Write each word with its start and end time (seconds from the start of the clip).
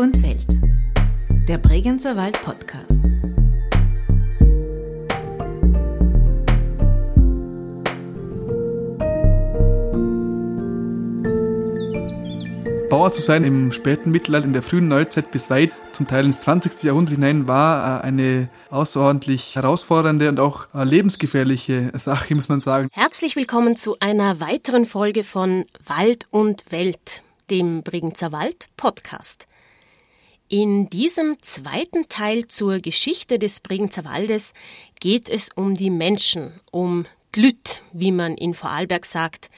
und 0.00 0.22
Welt. 0.22 0.46
Der 1.46 1.58
Bregenzer 1.58 2.16
Wald 2.16 2.42
Podcast. 2.42 3.02
Bauer 12.88 13.12
zu 13.12 13.20
sein 13.20 13.44
im 13.44 13.72
späten 13.72 14.10
Mittelalter, 14.10 14.46
in 14.46 14.54
der 14.54 14.62
frühen 14.62 14.88
Neuzeit 14.88 15.30
bis 15.32 15.50
weit 15.50 15.70
zum 15.92 16.06
Teil 16.06 16.24
ins 16.24 16.40
20. 16.40 16.82
Jahrhundert 16.82 17.16
hinein 17.16 17.46
war 17.46 18.00
äh, 18.00 18.02
eine 18.02 18.48
außerordentlich 18.70 19.54
herausfordernde 19.56 20.30
und 20.30 20.40
auch 20.40 20.74
äh, 20.74 20.82
lebensgefährliche 20.82 21.92
Sache, 21.98 22.34
muss 22.34 22.48
man 22.48 22.60
sagen. 22.60 22.88
Herzlich 22.92 23.36
willkommen 23.36 23.76
zu 23.76 23.98
einer 24.00 24.40
weiteren 24.40 24.86
Folge 24.86 25.24
von 25.24 25.66
Wald 25.84 26.26
und 26.30 26.72
Welt, 26.72 27.22
dem 27.50 27.82
Bregenzer 27.82 28.32
Wald 28.32 28.70
Podcast. 28.78 29.46
In 30.52 30.90
diesem 30.90 31.40
zweiten 31.42 32.08
Teil 32.08 32.48
zur 32.48 32.80
Geschichte 32.80 33.38
des 33.38 33.60
Bregenzer 33.60 34.04
Waldes 34.04 34.52
geht 34.98 35.28
es 35.28 35.48
um 35.54 35.76
die 35.76 35.90
Menschen, 35.90 36.58
um 36.72 37.06
Glüt, 37.30 37.82
wie 37.92 38.10
man 38.10 38.34
in 38.34 38.54
Vorarlberg 38.54 39.06
sagt, 39.06 39.48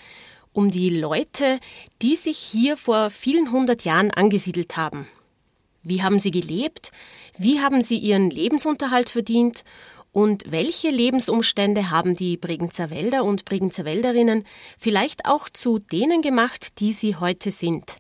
um 0.53 0.71
die 0.71 0.91
Leute, 0.91 1.61
die 2.03 2.15
sich 2.15 2.37
hier 2.37 2.77
vor 2.77 3.09
vielen 3.09 3.53
hundert 3.53 3.87
Jahren 3.87 4.11
angesiedelt 4.11 4.77
haben. 4.77 5.09
Wie 5.83 6.03
haben 6.03 6.21
sie 6.21 6.31
gelebt? 6.31 6.93
Wie 7.39 7.63
haben 7.63 7.81
sie 7.81 7.97
ihren 7.97 8.29
Lebensunterhalt 8.29 9.09
verdient? 9.09 9.65
Und 10.13 10.45
welche 10.53 10.91
Lebensumstände 10.91 11.89
haben 11.89 12.15
die 12.15 12.37
Bregenzer 12.37 12.91
Wälder 12.91 13.25
und 13.25 13.47
Bregenzer 13.47 13.87
Wälderinnen 13.87 14.45
vielleicht 14.77 15.25
auch 15.25 15.49
zu 15.49 15.79
denen 15.79 16.21
gemacht, 16.21 16.81
die 16.81 16.93
sie 16.93 17.17
heute 17.17 17.51
sind? 17.51 17.97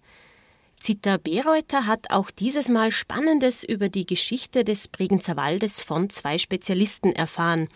Zita 0.82 1.16
Bereuter 1.16 1.86
hat 1.86 2.10
auch 2.10 2.32
dieses 2.32 2.68
Mal 2.68 2.90
Spannendes 2.90 3.62
über 3.62 3.88
die 3.88 4.04
Geschichte 4.04 4.64
des 4.64 4.88
Bregenzer 4.88 5.36
Waldes 5.36 5.80
von 5.80 6.10
zwei 6.10 6.38
Spezialisten 6.38 7.12
erfahren. 7.12 7.68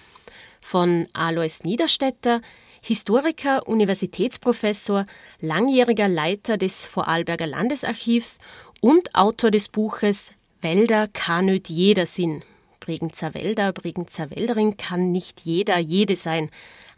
Von 0.61 1.07
Alois 1.13 1.61
Niederstetter, 1.63 2.41
Historiker, 2.83 3.69
Universitätsprofessor, 3.69 5.07
langjähriger 5.41 6.09
Leiter 6.09 6.57
des 6.57 6.85
Vorarlberger 6.85 7.47
Landesarchivs 7.47 8.39
und 8.81 9.15
Autor 9.15 9.53
des 9.53 9.69
Buches 9.69 10.33
Wälder 10.61 11.07
kann 11.07 11.45
nicht 11.45 11.69
jeder 11.69 12.07
Sinn. 12.07 12.43
Bregenzer 12.81 13.35
Wälder, 13.35 13.73
Bregenzer 13.73 14.33
Wälderin 14.33 14.77
kann 14.77 15.13
nicht 15.13 15.43
jeder, 15.43 15.79
jede 15.79 16.17
sein. 16.17 16.51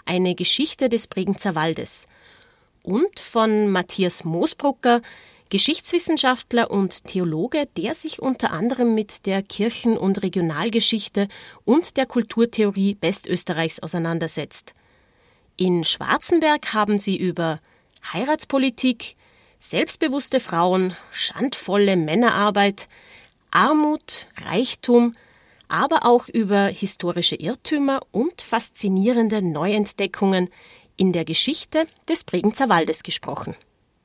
Eine 0.07 0.35
Geschichte 0.35 0.89
des 0.89 1.07
Bregenzer 1.07 1.55
Waldes. 1.55 2.07
Und 2.83 3.21
von 3.21 3.71
Matthias 3.71 4.25
Moosbrucker, 4.25 5.03
Geschichtswissenschaftler 5.51 6.71
und 6.71 7.05
Theologe, 7.05 7.67
der 7.77 7.95
sich 7.95 8.21
unter 8.21 8.51
anderem 8.51 8.95
mit 8.95 9.25
der 9.25 9.43
Kirchen- 9.43 9.97
und 9.97 10.23
Regionalgeschichte 10.23 11.29
und 11.65 11.97
der 11.97 12.07
Kulturtheorie 12.07 12.99
Westösterreichs 13.01 13.81
auseinandersetzt. 13.81 14.75
In 15.57 15.85
Schwarzenberg 15.85 16.75
haben 16.75 16.99
sie 16.99 17.17
über 17.17 17.61
Heiratspolitik, 18.13 19.17
selbstbewusste 19.59 20.39
Frauen, 20.39 20.95
schandvolle 21.11 21.97
Männerarbeit, 21.97 22.89
Armut, 23.51 24.29
Reichtum, 24.45 25.15
aber 25.69 26.05
auch 26.05 26.29
über 26.29 26.67
historische 26.67 27.37
Irrtümer 27.37 28.01
und 28.11 28.43
faszinierende 28.43 29.43
Neuentdeckungen 29.43 30.51
in 30.97 31.13
der 31.13 31.25
Geschichte 31.25 31.87
des 32.09 32.25
Bregenzer 32.25 32.69
Waldes 32.69 33.03
gesprochen. 33.03 33.57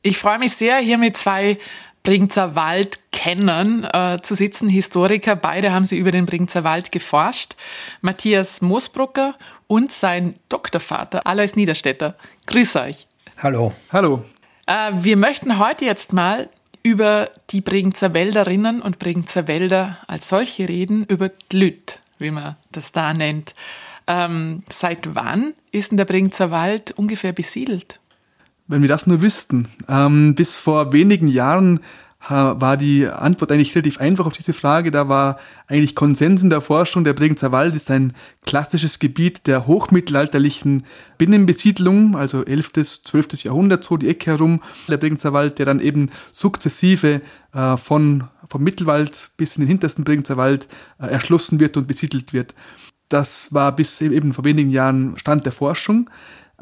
Ich 0.06 0.18
freue 0.18 0.38
mich 0.38 0.52
sehr, 0.52 0.80
hier 0.80 0.98
mit 0.98 1.16
zwei 1.16 1.58
Bregenzer 2.04 2.58
Wald-Kennern 2.58 3.86
äh, 3.86 4.22
zu 4.22 4.36
sitzen, 4.36 4.68
Historiker. 4.68 5.38
Beide 5.38 5.72
haben 5.72 5.86
sie 5.86 5.98
über 5.98 6.12
den 6.12 6.26
Bregenzer 6.26 6.66
Wald 6.66 6.92
geforscht. 6.92 7.56
Matthias 8.02 8.62
Moosbrucker 8.62 9.36
und 9.68 9.94
sein 9.94 10.36
Doktorvater 10.50 11.26
Alois 11.26 11.56
Niederstetter. 11.56 12.18
Grüß 12.48 12.76
euch. 12.76 13.08
Hallo. 13.42 13.72
Hallo. 13.94 14.26
Äh, 14.68 14.92
wir 14.96 15.16
möchten 15.16 15.58
heute 15.58 15.86
jetzt 15.86 16.12
mal 16.12 16.50
über 16.84 17.32
die 17.52 17.62
Bregenzer 17.62 18.14
Wälderinnen 18.14 18.82
und 18.82 19.00
Bregenzer 19.00 19.48
Wälder 19.48 20.00
als 20.08 20.28
solche 20.28 20.68
reden, 20.68 21.06
über 21.06 21.30
Dlüt, 21.48 22.02
wie 22.20 22.32
man 22.32 22.58
das 22.74 22.92
da 22.92 23.14
nennt. 23.14 23.56
Ähm, 24.08 24.60
seit 24.70 25.16
wann 25.16 25.54
ist 25.72 25.92
denn 25.92 25.98
der 25.98 26.04
Bregenzer 26.04 26.52
Wald 26.52 26.92
ungefähr 26.92 27.32
besiedelt? 27.32 28.02
Wenn 28.68 28.82
wir 28.82 28.90
das 28.90 29.08
nur 29.08 29.22
wüssten. 29.22 29.68
Ähm, 29.88 30.36
bis 30.36 30.56
vor 30.56 30.94
wenigen 30.94 31.28
Jahren 31.28 31.82
war 32.30 32.78
die 32.78 33.06
Antwort 33.06 33.52
eigentlich 33.52 33.76
relativ 33.76 34.00
einfach 34.00 34.26
auf 34.26 34.34
diese 34.34 34.54
Frage. 34.54 34.92
Da 34.92 35.10
war 35.10 35.40
eigentlich 35.68 35.94
Konsens 35.94 36.42
in 36.42 36.50
der 36.50 36.62
Forschung. 36.62 37.04
Der 37.04 37.14
Bregenzer 37.14 37.52
Wald 37.52 37.76
ist 37.76 37.92
ein 37.92 38.14
klassisches 38.46 39.00
Gebiet 39.00 39.46
der 39.46 39.68
hochmittelalterlichen 39.68 40.86
Binnenbesiedlung, 41.18 42.16
also 42.16 42.46
11., 42.46 42.72
12. 43.04 43.44
Jahrhundert, 43.44 43.84
so 43.84 43.98
die 43.98 44.08
Ecke 44.08 44.32
herum. 44.32 44.62
Der 44.88 44.98
Bregenzer 44.98 45.34
Wald, 45.34 45.60
der 45.60 45.66
dann 45.66 45.82
eben 45.82 46.12
sukzessive 46.32 47.22
äh, 47.54 47.78
von, 47.78 48.24
vom 48.48 48.64
Mittelwald 48.64 49.32
bis 49.36 49.58
in 49.58 49.64
den 49.64 49.68
hintersten 49.68 50.06
Bregenzer 50.06 50.38
Wald 50.38 50.70
äh, 51.00 51.08
erschlossen 51.08 51.60
wird 51.60 51.76
und 51.76 51.88
besiedelt 51.88 52.32
wird. 52.32 52.56
Das 53.10 53.54
war 53.54 53.76
bis 53.76 54.00
eben 54.00 54.34
vor 54.34 54.46
wenigen 54.46 54.70
Jahren 54.70 55.18
Stand 55.18 55.46
der 55.46 55.52
Forschung. 55.52 56.10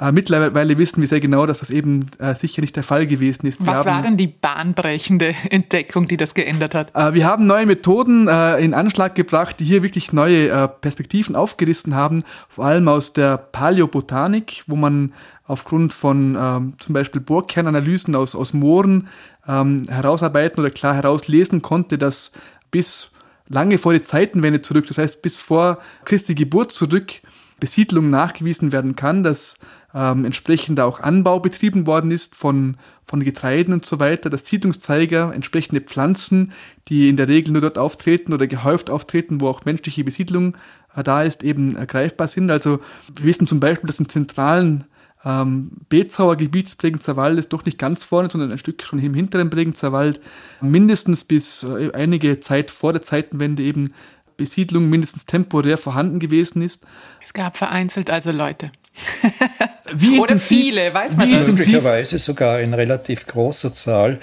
Äh, 0.01 0.12
mittlerweile 0.12 0.79
wissen 0.79 1.00
wir 1.00 1.07
sehr 1.07 1.19
genau, 1.19 1.45
dass 1.45 1.59
das 1.59 1.69
eben 1.69 2.07
äh, 2.17 2.34
sicher 2.34 2.62
nicht 2.62 2.75
der 2.75 2.81
Fall 2.81 3.06
gewesen 3.06 3.45
ist. 3.45 3.59
Wir 3.59 3.67
Was 3.67 3.85
war 3.85 4.01
denn 4.01 4.17
die 4.17 4.25
bahnbrechende 4.25 5.35
Entdeckung, 5.51 6.07
die 6.07 6.17
das 6.17 6.34
geändert 6.34 6.73
hat? 6.73 6.95
Äh, 6.95 7.13
wir 7.13 7.28
haben 7.28 7.45
neue 7.45 7.67
Methoden 7.67 8.28
äh, 8.28 8.57
in 8.57 8.73
Anschlag 8.73 9.13
gebracht, 9.13 9.57
die 9.59 9.63
hier 9.63 9.84
wirklich 9.84 10.11
neue 10.11 10.50
äh, 10.50 10.67
Perspektiven 10.67 11.35
aufgerissen 11.35 11.94
haben, 11.94 12.23
vor 12.50 12.66
allem 12.66 12.88
aus 12.88 13.13
der 13.13 13.38
Paläobotanik, 13.38 14.63
wo 14.66 14.75
man 14.75 15.13
aufgrund 15.45 15.94
von 15.94 16.35
ähm, 16.40 16.73
zum 16.79 16.94
Beispiel 16.94 17.22
Bohrkernanalysen 17.22 18.16
aus, 18.16 18.34
aus 18.34 18.53
Mooren 18.53 19.07
ähm, 19.47 19.84
herausarbeiten 19.88 20.59
oder 20.59 20.72
klar 20.72 20.95
herauslesen 20.95 21.61
konnte, 21.61 22.00
dass 22.00 22.31
bis 22.72 23.11
lange 23.47 23.78
vor 23.78 23.94
die 23.94 24.01
Zeitenwende 24.01 24.63
zurück, 24.63 24.88
das 24.88 24.97
heißt 24.97 25.22
bis 25.22 25.38
vor 25.38 25.78
Christi 26.06 26.34
Geburt 26.34 26.72
zurück, 26.72 27.22
Besiedlung 27.59 28.09
nachgewiesen 28.09 28.72
werden 28.72 28.95
kann, 28.95 29.22
dass 29.23 29.57
ähm, 29.94 30.25
entsprechend 30.25 30.79
auch 30.79 31.00
Anbau 31.00 31.40
betrieben 31.40 31.85
worden 31.85 32.12
ist 32.12 32.35
von, 32.35 32.78
von 33.06 33.24
Getreiden 33.24 33.74
und 33.74 33.85
so 33.85 34.00
weiter, 34.00 34.29
dass 34.29 34.46
Siedlungszeiger, 34.46 35.34
entsprechende 35.34 35.81
Pflanzen, 35.81 36.53
die 36.88 37.09
in 37.09 37.18
der 37.18 37.28
Regel 37.28 37.52
nur 37.52 37.62
dort 37.62 37.78
auftreten 37.78 38.34
oder 38.34 38.47
gehäuft 38.47 38.90
auftreten, 38.90 39.41
wo 39.41 39.47
auch 39.47 39.66
menschliche 39.66 40.03
Besiedlung 40.03 40.57
äh, 40.96 41.03
da 41.03 41.24
ist, 41.24 41.44
eben 41.44 41.75
ergreifbar 41.75 42.28
sind. 42.28 42.50
Also 42.52 42.79
wir 43.13 43.25
wissen 43.25 43.47
zum 43.47 43.59
Beispiel, 43.59 43.88
dass 43.88 44.00
im 44.00 44.09
zentralen 44.09 44.85
ähm, 45.24 45.72
Beetzauer 45.90 46.35
Gebiet 46.35 46.68
des 46.68 46.75
Bregenzer 46.75 47.16
Waldes 47.16 47.50
doch 47.50 47.66
nicht 47.66 47.78
ganz 47.78 48.03
vorne, 48.03 48.29
sondern 48.29 48.52
ein 48.52 48.58
Stück 48.58 48.84
schon 48.84 49.00
im 49.00 49.13
hinteren 49.13 49.50
Bregenzer 49.50 49.91
Wald 49.91 50.19
mindestens 50.62 51.23
bis 51.23 51.63
äh, 51.63 51.91
einige 51.94 52.40
Zeit 52.40 52.72
vor 52.72 52.94
der 52.94 53.02
Zeitenwende 53.02 53.63
eben 53.63 53.94
Besiedlung 54.38 54.90
mindestens 54.90 55.25
temporär 55.28 55.78
vorhanden 55.78 56.19
gewesen 56.19 56.62
ist. 56.63 56.84
Es 57.23 57.34
gab 57.34 57.58
vereinzelt 57.58 58.09
also 58.09 58.31
Leute. 58.31 58.72
wie 59.96 60.19
Oder 60.19 60.38
viele, 60.38 60.94
weiß 60.94 61.18
man 61.18 61.31
das? 61.31 61.47
Möglicherweise 61.47 62.19
sogar 62.19 62.59
in 62.59 62.74
relativ 62.74 63.28
großer 63.28 63.74
Zahl. 63.74 64.19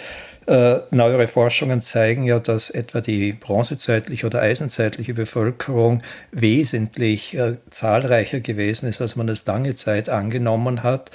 Äh, 0.46 0.80
neuere 0.90 1.28
Forschungen 1.28 1.82
zeigen 1.82 2.24
ja, 2.24 2.40
dass 2.40 2.70
etwa 2.70 3.02
die 3.02 3.34
bronzezeitliche 3.34 4.24
oder 4.24 4.40
eisenzeitliche 4.40 5.12
Bevölkerung 5.12 6.02
wesentlich 6.32 7.36
äh, 7.36 7.56
zahlreicher 7.68 8.40
gewesen 8.40 8.88
ist, 8.88 9.02
als 9.02 9.14
man 9.14 9.28
es 9.28 9.44
lange 9.44 9.74
Zeit 9.74 10.08
angenommen 10.08 10.82
hat. 10.82 11.10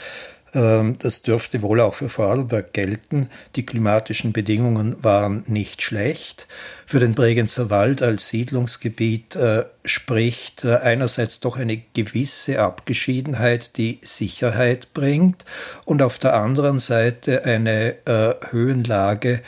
Ähm, 0.53 0.97
das 0.99 1.21
dürfte 1.21 1.61
wohl 1.61 1.79
auch 1.81 1.95
für 1.95 2.09
Vorarlberg 2.09 2.73
gelten. 2.73 3.29
Die 3.55 3.65
klimatischen 3.65 4.33
Bedingungen 4.33 5.03
waren 5.03 5.43
nicht 5.47 5.81
schlecht 5.81 6.47
für 6.85 6.99
den 6.99 7.15
Bregenzer 7.15 7.71
Wald 7.71 8.03
als 8.03 8.27
Siedlungsgebiet 8.27 9.35
äh, 9.35 9.65
spricht 9.83 10.63
äh, 10.63 10.75
einerseits 10.75 11.39
doch 11.39 11.57
eine 11.57 11.81
gewisse 11.95 12.59
Abgeschiedenheit, 12.59 13.77
die 13.77 13.99
Sicherheit 14.03 14.93
bringt, 14.93 15.43
und 15.85 16.03
auf 16.03 16.19
der 16.19 16.35
anderen 16.35 16.77
Seite 16.77 17.45
eine 17.45 17.95
äh, 18.05 18.35
Höhenlage, 18.51 19.41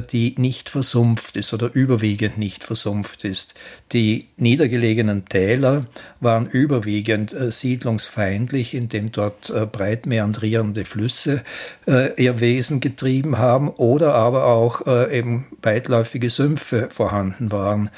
die 0.00 0.34
nicht 0.36 0.68
versumpft 0.68 1.36
ist 1.36 1.52
oder 1.52 1.70
überwiegend 1.72 2.36
nicht 2.38 2.64
versumpft 2.64 3.24
ist. 3.24 3.54
Die 3.92 4.28
niedergelegenen 4.36 5.24
Täler 5.26 5.86
waren 6.20 6.46
überwiegend 6.48 7.32
äh, 7.32 7.50
siedlungsfeindlich, 7.50 8.74
indem 8.74 9.10
dort 9.12 9.50
äh, 9.50 9.66
breit 9.66 10.06
meandrierende 10.06 10.84
Flüsse 10.84 11.42
ihr 12.16 12.40
Wesen 12.40 12.80
getrieben 12.80 13.38
haben 13.38 13.68
oder 13.68 14.14
aber 14.14 14.46
auch 14.46 14.86
eben 15.10 15.46
weitläufige 15.62 16.30
Sümpfe 16.30 16.88
vorhanden 16.90 17.50
waren. 17.50 17.90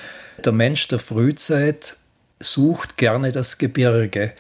Der 0.45 0.53
Mensch 0.53 0.89
der 0.89 0.99
Frühzeit 0.99 1.97
sucht 2.41 2.97
gerne 2.97 3.33
das 3.33 3.59
Gebirge. 3.59 4.33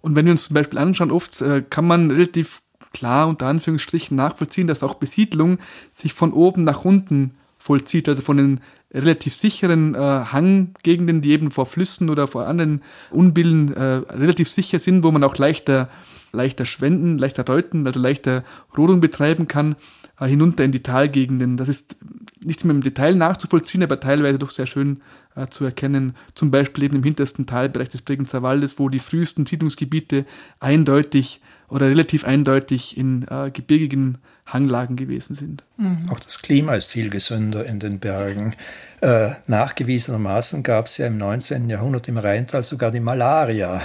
Und 0.00 0.14
wenn 0.14 0.26
wir 0.26 0.32
uns 0.32 0.44
zum 0.44 0.54
Beispiel 0.54 0.78
anschauen, 0.78 1.10
oft 1.10 1.40
äh, 1.40 1.62
kann 1.68 1.86
man 1.86 2.10
relativ 2.10 2.60
klar 2.96 3.28
unter 3.28 3.46
Anführungsstrichen 3.46 4.16
nachvollziehen, 4.16 4.66
dass 4.66 4.82
auch 4.82 4.94
Besiedlung 4.94 5.58
sich 5.92 6.14
von 6.14 6.32
oben 6.32 6.64
nach 6.64 6.84
unten 6.84 7.32
vollzieht, 7.58 8.08
also 8.08 8.22
von 8.22 8.38
den 8.38 8.60
relativ 8.92 9.34
sicheren 9.34 9.94
äh, 9.94 9.98
Hanggegenden, 9.98 11.20
die 11.20 11.32
eben 11.32 11.50
vor 11.50 11.66
Flüssen 11.66 12.08
oder 12.08 12.26
vor 12.26 12.46
anderen 12.46 12.82
Unbillen 13.10 13.74
äh, 13.74 13.82
relativ 13.82 14.48
sicher 14.48 14.78
sind, 14.78 15.04
wo 15.04 15.10
man 15.10 15.24
auch 15.24 15.36
leichter, 15.36 15.90
leichter 16.32 16.64
schwenden, 16.64 17.18
leichter 17.18 17.44
deuten, 17.44 17.86
also 17.86 18.00
leichter 18.00 18.44
Rodung 18.76 19.00
betreiben 19.00 19.46
kann, 19.46 19.76
äh, 20.18 20.26
hinunter 20.26 20.64
in 20.64 20.72
die 20.72 20.82
Talgegenden. 20.82 21.58
Das 21.58 21.68
ist 21.68 21.96
nicht 22.42 22.64
mehr 22.64 22.74
im 22.74 22.82
Detail 22.82 23.14
nachzuvollziehen, 23.14 23.82
aber 23.82 24.00
teilweise 24.00 24.38
doch 24.38 24.50
sehr 24.50 24.66
schön 24.66 25.02
äh, 25.34 25.48
zu 25.48 25.64
erkennen. 25.64 26.14
Zum 26.32 26.50
Beispiel 26.50 26.84
eben 26.84 26.96
im 26.96 27.02
hintersten 27.02 27.44
Teilbereich 27.44 27.90
des 27.90 28.02
Bregenzer 28.02 28.42
Waldes, 28.42 28.78
wo 28.78 28.88
die 28.88 29.00
frühesten 29.00 29.44
Siedlungsgebiete 29.44 30.24
eindeutig 30.60 31.42
oder 31.68 31.86
relativ 31.86 32.24
eindeutig 32.24 32.96
in 32.96 33.26
äh, 33.28 33.50
gebirgigen 33.50 34.18
Hanglagen 34.46 34.96
gewesen 34.96 35.34
sind. 35.34 35.64
Mhm. 35.76 36.08
Auch 36.10 36.20
das 36.20 36.40
Klima 36.40 36.74
ist 36.74 36.92
viel 36.92 37.10
gesünder 37.10 37.66
in 37.66 37.80
den 37.80 37.98
Bergen. 37.98 38.54
Äh, 39.00 39.30
nachgewiesenermaßen 39.46 40.62
gab 40.62 40.86
es 40.86 40.98
ja 40.98 41.06
im 41.06 41.18
19. 41.18 41.68
Jahrhundert 41.68 42.08
im 42.08 42.18
Rheintal 42.18 42.62
sogar 42.62 42.90
die 42.90 43.00
Malaria. 43.00 43.82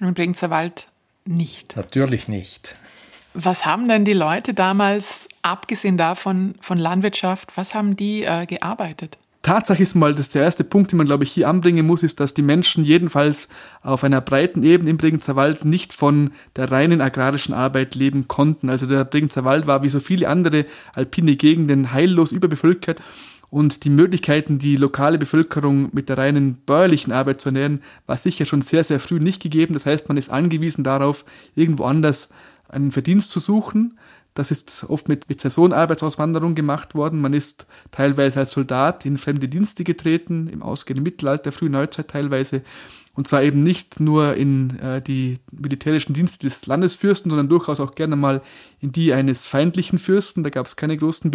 Im 0.00 0.14
Bregenzer 0.14 0.50
Wald 0.50 0.88
nicht. 1.24 1.76
Natürlich 1.76 2.28
nicht. 2.28 2.74
Was 3.34 3.64
haben 3.64 3.88
denn 3.88 4.04
die 4.04 4.12
Leute 4.12 4.54
damals, 4.54 5.28
abgesehen 5.42 5.96
davon 5.96 6.54
von 6.60 6.78
Landwirtschaft, 6.78 7.56
was 7.56 7.74
haben 7.74 7.94
die 7.94 8.24
äh, 8.24 8.46
gearbeitet? 8.46 9.18
Tatsache 9.42 9.82
ist 9.82 9.94
mal, 9.94 10.14
dass 10.14 10.28
der 10.28 10.42
erste 10.42 10.64
Punkt, 10.64 10.92
den 10.92 10.98
man, 10.98 11.06
glaube 11.06 11.24
ich, 11.24 11.32
hier 11.32 11.48
anbringen 11.48 11.86
muss, 11.86 12.02
ist, 12.02 12.20
dass 12.20 12.34
die 12.34 12.42
Menschen 12.42 12.84
jedenfalls 12.84 13.48
auf 13.82 14.04
einer 14.04 14.20
breiten 14.20 14.62
Ebene 14.62 14.90
im 14.90 14.98
Bregenzer 14.98 15.34
Wald 15.34 15.64
nicht 15.64 15.94
von 15.94 16.32
der 16.56 16.70
reinen 16.70 17.00
agrarischen 17.00 17.54
Arbeit 17.54 17.94
leben 17.94 18.28
konnten. 18.28 18.68
Also 18.68 18.84
der 18.84 19.04
Bregenzer 19.04 19.44
Wald 19.44 19.66
war 19.66 19.82
wie 19.82 19.88
so 19.88 19.98
viele 19.98 20.28
andere 20.28 20.66
alpine 20.92 21.36
Gegenden 21.36 21.92
heillos 21.92 22.32
überbevölkert 22.32 23.00
und 23.50 23.84
die 23.84 23.90
Möglichkeiten, 23.90 24.58
die 24.58 24.76
lokale 24.76 25.18
Bevölkerung 25.18 25.90
mit 25.92 26.08
der 26.08 26.18
reinen 26.18 26.58
bäuerlichen 26.66 27.12
Arbeit 27.12 27.40
zu 27.40 27.48
ernähren, 27.48 27.82
war 28.06 28.16
sicher 28.16 28.46
schon 28.46 28.62
sehr, 28.62 28.84
sehr 28.84 29.00
früh 29.00 29.18
nicht 29.18 29.42
gegeben. 29.42 29.74
Das 29.74 29.86
heißt, 29.86 30.06
man 30.08 30.16
ist 30.16 30.30
angewiesen 30.30 30.84
darauf, 30.84 31.24
irgendwo 31.56 31.84
anders 31.84 32.28
einen 32.68 32.92
Verdienst 32.92 33.30
zu 33.30 33.40
suchen. 33.40 33.98
Das 34.34 34.50
ist 34.50 34.84
oft 34.88 35.08
mit, 35.08 35.28
mit 35.28 35.40
Saisonarbeitsauswanderung 35.40 36.54
gemacht 36.54 36.94
worden. 36.94 37.20
Man 37.20 37.32
ist 37.32 37.66
teilweise 37.90 38.40
als 38.40 38.52
Soldat 38.52 39.04
in 39.04 39.18
fremde 39.18 39.48
Dienste 39.48 39.82
getreten, 39.82 40.48
im 40.48 40.62
ausgehenden 40.62 41.02
Mittelalter, 41.02 41.50
frühen 41.50 41.72
Neuzeit 41.72 42.08
teilweise. 42.08 42.62
Und 43.14 43.26
zwar 43.26 43.42
eben 43.42 43.62
nicht 43.62 43.98
nur 43.98 44.34
in 44.36 44.78
äh, 44.78 45.00
die 45.00 45.38
militärischen 45.50 46.14
Dienste 46.14 46.46
des 46.46 46.66
Landesfürsten, 46.66 47.30
sondern 47.30 47.48
durchaus 47.48 47.80
auch 47.80 47.96
gerne 47.96 48.14
mal 48.14 48.40
in 48.80 48.92
die 48.92 49.12
eines 49.12 49.46
feindlichen 49.46 49.98
Fürsten. 49.98 50.44
Da 50.44 50.50
gab 50.50 50.66
es 50.66 50.76
keine 50.76 50.96
großen 50.96 51.30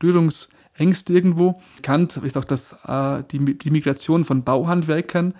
Berührungsängste 0.00 1.12
irgendwo. 1.12 1.62
Bekannt 1.76 2.16
ist 2.18 2.36
auch 2.36 2.44
das, 2.44 2.76
äh, 2.86 3.22
die, 3.30 3.56
die 3.56 3.70
Migration 3.70 4.24
von 4.24 4.42
Bauhandwerkern, 4.42 5.34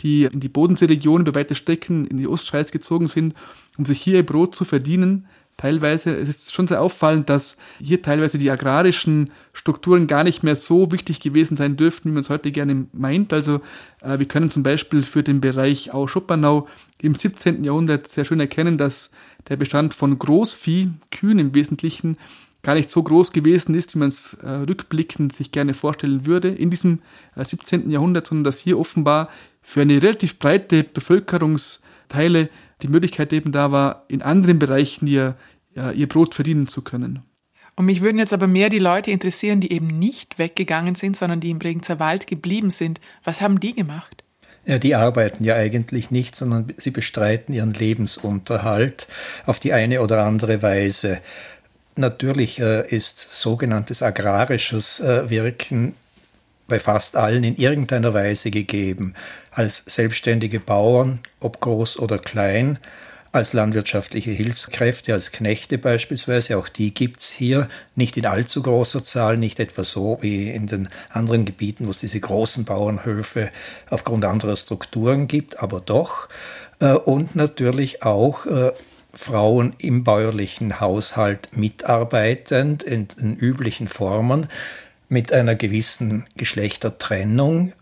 die 0.00 0.24
in 0.24 0.40
die 0.40 0.48
Bodenseeregion 0.48 1.20
über 1.20 1.34
weite 1.34 1.54
Strecken 1.54 2.06
in 2.06 2.16
die 2.16 2.28
Ostschweiz 2.28 2.72
gezogen 2.72 3.08
sind, 3.08 3.34
um 3.76 3.84
sich 3.84 4.00
hier 4.00 4.16
ihr 4.16 4.26
Brot 4.26 4.54
zu 4.54 4.64
verdienen 4.64 5.26
teilweise, 5.56 6.14
es 6.14 6.28
ist 6.28 6.54
schon 6.54 6.68
sehr 6.68 6.82
auffallend, 6.82 7.28
dass 7.28 7.56
hier 7.78 8.02
teilweise 8.02 8.38
die 8.38 8.50
agrarischen 8.50 9.30
Strukturen 9.52 10.06
gar 10.06 10.24
nicht 10.24 10.42
mehr 10.42 10.56
so 10.56 10.92
wichtig 10.92 11.20
gewesen 11.20 11.56
sein 11.56 11.76
dürften, 11.76 12.10
wie 12.10 12.14
man 12.14 12.22
es 12.22 12.30
heute 12.30 12.52
gerne 12.52 12.86
meint. 12.92 13.32
Also 13.32 13.60
äh, 14.02 14.18
wir 14.18 14.28
können 14.28 14.50
zum 14.50 14.62
Beispiel 14.62 15.02
für 15.02 15.22
den 15.22 15.40
Bereich 15.40 15.94
Au-Schoppernau 15.94 16.68
im 17.00 17.14
17. 17.14 17.64
Jahrhundert 17.64 18.08
sehr 18.08 18.24
schön 18.24 18.40
erkennen, 18.40 18.76
dass 18.78 19.10
der 19.48 19.56
Bestand 19.56 19.94
von 19.94 20.18
Großvieh, 20.18 20.90
Kühen 21.10 21.38
im 21.38 21.54
Wesentlichen, 21.54 22.18
gar 22.62 22.74
nicht 22.74 22.90
so 22.90 23.02
groß 23.02 23.32
gewesen 23.32 23.76
ist, 23.76 23.94
wie 23.94 24.00
man 24.00 24.08
es 24.08 24.34
äh, 24.34 24.50
rückblickend 24.50 25.32
sich 25.32 25.52
gerne 25.52 25.72
vorstellen 25.72 26.26
würde 26.26 26.48
in 26.48 26.70
diesem 26.70 26.98
äh, 27.36 27.44
17. 27.44 27.90
Jahrhundert, 27.90 28.26
sondern 28.26 28.44
dass 28.44 28.58
hier 28.58 28.78
offenbar 28.78 29.30
für 29.62 29.82
eine 29.82 30.02
relativ 30.02 30.38
breite 30.38 30.82
Bevölkerungsteile 30.82 32.50
die 32.82 32.88
Möglichkeit 32.88 33.32
eben 33.32 33.52
da 33.52 33.72
war, 33.72 34.04
in 34.08 34.22
anderen 34.22 34.58
Bereichen 34.58 35.06
ihr, 35.06 35.36
ihr 35.94 36.08
Brot 36.08 36.34
verdienen 36.34 36.66
zu 36.66 36.82
können. 36.82 37.22
Und 37.76 37.84
mich 37.84 38.00
würden 38.00 38.18
jetzt 38.18 38.32
aber 38.32 38.46
mehr 38.46 38.70
die 38.70 38.78
Leute 38.78 39.10
interessieren, 39.10 39.60
die 39.60 39.70
eben 39.70 39.86
nicht 39.86 40.38
weggegangen 40.38 40.94
sind, 40.94 41.16
sondern 41.16 41.40
die 41.40 41.50
im 41.50 41.58
Bregenzer 41.58 42.00
Wald 42.00 42.26
geblieben 42.26 42.70
sind. 42.70 43.00
Was 43.22 43.42
haben 43.42 43.60
die 43.60 43.74
gemacht? 43.74 44.24
Ja, 44.64 44.78
die 44.78 44.94
arbeiten 44.94 45.44
ja 45.44 45.54
eigentlich 45.54 46.10
nicht, 46.10 46.34
sondern 46.34 46.72
sie 46.76 46.90
bestreiten 46.90 47.54
ihren 47.54 47.74
Lebensunterhalt 47.74 49.06
auf 49.44 49.60
die 49.60 49.72
eine 49.72 50.00
oder 50.00 50.24
andere 50.24 50.62
Weise. 50.62 51.20
Natürlich 51.94 52.58
äh, 52.58 52.88
ist 52.88 53.18
sogenanntes 53.40 54.02
agrarisches 54.02 54.98
äh, 55.00 55.30
Wirken 55.30 55.94
bei 56.68 56.80
fast 56.80 57.16
allen 57.16 57.44
in 57.44 57.56
irgendeiner 57.56 58.14
Weise 58.14 58.50
gegeben. 58.50 59.14
Als 59.50 59.82
selbstständige 59.86 60.60
Bauern, 60.60 61.20
ob 61.40 61.60
groß 61.60 61.98
oder 61.98 62.18
klein, 62.18 62.78
als 63.32 63.52
landwirtschaftliche 63.52 64.30
Hilfskräfte, 64.30 65.12
als 65.12 65.30
Knechte 65.30 65.76
beispielsweise, 65.76 66.56
auch 66.56 66.68
die 66.68 66.94
gibt's 66.94 67.30
hier, 67.30 67.68
nicht 67.94 68.16
in 68.16 68.24
allzu 68.24 68.62
großer 68.62 69.04
Zahl, 69.04 69.36
nicht 69.36 69.60
etwa 69.60 69.84
so 69.84 70.18
wie 70.22 70.50
in 70.50 70.66
den 70.66 70.88
anderen 71.10 71.44
Gebieten, 71.44 71.86
wo 71.86 71.90
es 71.90 72.00
diese 72.00 72.18
großen 72.18 72.64
Bauernhöfe 72.64 73.50
aufgrund 73.90 74.24
anderer 74.24 74.56
Strukturen 74.56 75.28
gibt, 75.28 75.62
aber 75.62 75.80
doch. 75.80 76.28
Äh, 76.80 76.94
und 76.94 77.36
natürlich 77.36 78.02
auch 78.02 78.46
äh, 78.46 78.72
Frauen 79.12 79.74
im 79.78 80.02
bäuerlichen 80.02 80.80
Haushalt 80.80 81.56
mitarbeitend 81.56 82.82
in 82.82 83.08
den 83.08 83.36
üblichen 83.36 83.88
Formen 83.88 84.48
mit 85.08 85.32
einer 85.32 85.54
gewissen 85.54 86.26
Geschlechtertrennung, 86.36 87.72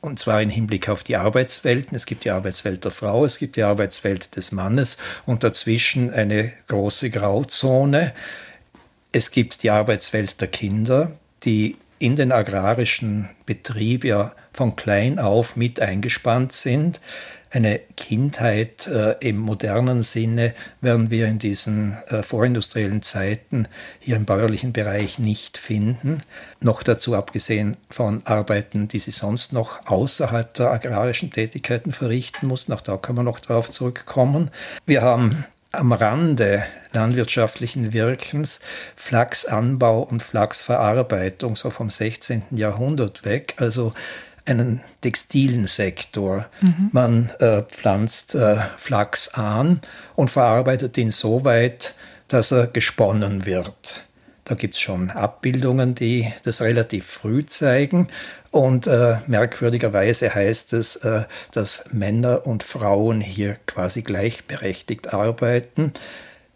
und 0.00 0.18
zwar 0.18 0.42
im 0.42 0.50
Hinblick 0.50 0.88
auf 0.88 1.04
die 1.04 1.16
Arbeitswelten. 1.16 1.96
Es 1.96 2.06
gibt 2.06 2.24
die 2.24 2.30
Arbeitswelt 2.30 2.84
der 2.84 2.90
Frau, 2.90 3.24
es 3.24 3.38
gibt 3.38 3.54
die 3.56 3.62
Arbeitswelt 3.62 4.34
des 4.36 4.50
Mannes 4.50 4.96
und 5.26 5.44
dazwischen 5.44 6.12
eine 6.12 6.52
große 6.66 7.10
Grauzone. 7.10 8.12
Es 9.12 9.30
gibt 9.30 9.62
die 9.62 9.70
Arbeitswelt 9.70 10.40
der 10.40 10.48
Kinder, 10.48 11.12
die 11.44 11.76
in 12.00 12.16
den 12.16 12.32
agrarischen 12.32 13.28
Betrieb 13.46 14.04
ja 14.04 14.32
von 14.52 14.74
klein 14.74 15.20
auf 15.20 15.54
mit 15.54 15.78
eingespannt 15.78 16.52
sind 16.52 17.00
eine 17.52 17.80
Kindheit 17.96 18.86
äh, 18.86 19.16
im 19.20 19.38
modernen 19.38 20.02
Sinne 20.02 20.54
werden 20.80 21.10
wir 21.10 21.26
in 21.26 21.38
diesen 21.38 21.98
äh, 22.08 22.22
vorindustriellen 22.22 23.02
Zeiten 23.02 23.68
hier 24.00 24.16
im 24.16 24.24
bäuerlichen 24.24 24.72
Bereich 24.72 25.18
nicht 25.18 25.58
finden. 25.58 26.22
Noch 26.60 26.82
dazu 26.82 27.14
abgesehen 27.14 27.76
von 27.90 28.22
Arbeiten, 28.24 28.88
die 28.88 28.98
sie 28.98 29.10
sonst 29.10 29.52
noch 29.52 29.86
außerhalb 29.86 30.54
der 30.54 30.70
agrarischen 30.70 31.30
Tätigkeiten 31.30 31.92
verrichten 31.92 32.46
mussten. 32.46 32.72
Auch 32.72 32.80
da 32.80 32.96
können 32.96 33.18
wir 33.18 33.22
noch 33.22 33.40
darauf 33.40 33.70
zurückkommen. 33.70 34.50
Wir 34.86 35.02
haben 35.02 35.44
am 35.72 35.92
Rande 35.92 36.64
landwirtschaftlichen 36.92 37.92
Wirkens 37.92 38.60
Flachsanbau 38.96 40.02
und 40.02 40.22
Flachsverarbeitung 40.22 41.56
so 41.56 41.70
vom 41.70 41.90
16. 41.90 42.44
Jahrhundert 42.50 43.24
weg. 43.24 43.54
Also 43.58 43.92
einen 44.44 44.80
textilen 45.00 45.66
Sektor. 45.66 46.46
Mhm. 46.60 46.90
Man 46.92 47.30
äh, 47.38 47.62
pflanzt 47.62 48.34
äh, 48.34 48.56
Flachs 48.76 49.28
an 49.28 49.80
und 50.16 50.30
verarbeitet 50.30 50.98
ihn 50.98 51.10
so 51.10 51.44
weit, 51.44 51.94
dass 52.28 52.50
er 52.50 52.66
gesponnen 52.66 53.46
wird. 53.46 54.04
Da 54.44 54.56
gibt 54.56 54.74
es 54.74 54.80
schon 54.80 55.10
Abbildungen, 55.10 55.94
die 55.94 56.32
das 56.44 56.60
relativ 56.60 57.06
früh 57.06 57.46
zeigen. 57.46 58.08
Und 58.50 58.86
äh, 58.86 59.16
merkwürdigerweise 59.26 60.34
heißt 60.34 60.72
es, 60.72 60.96
äh, 60.96 61.24
dass 61.52 61.84
Männer 61.92 62.46
und 62.46 62.62
Frauen 62.62 63.20
hier 63.20 63.56
quasi 63.66 64.02
gleichberechtigt 64.02 65.14
arbeiten. 65.14 65.92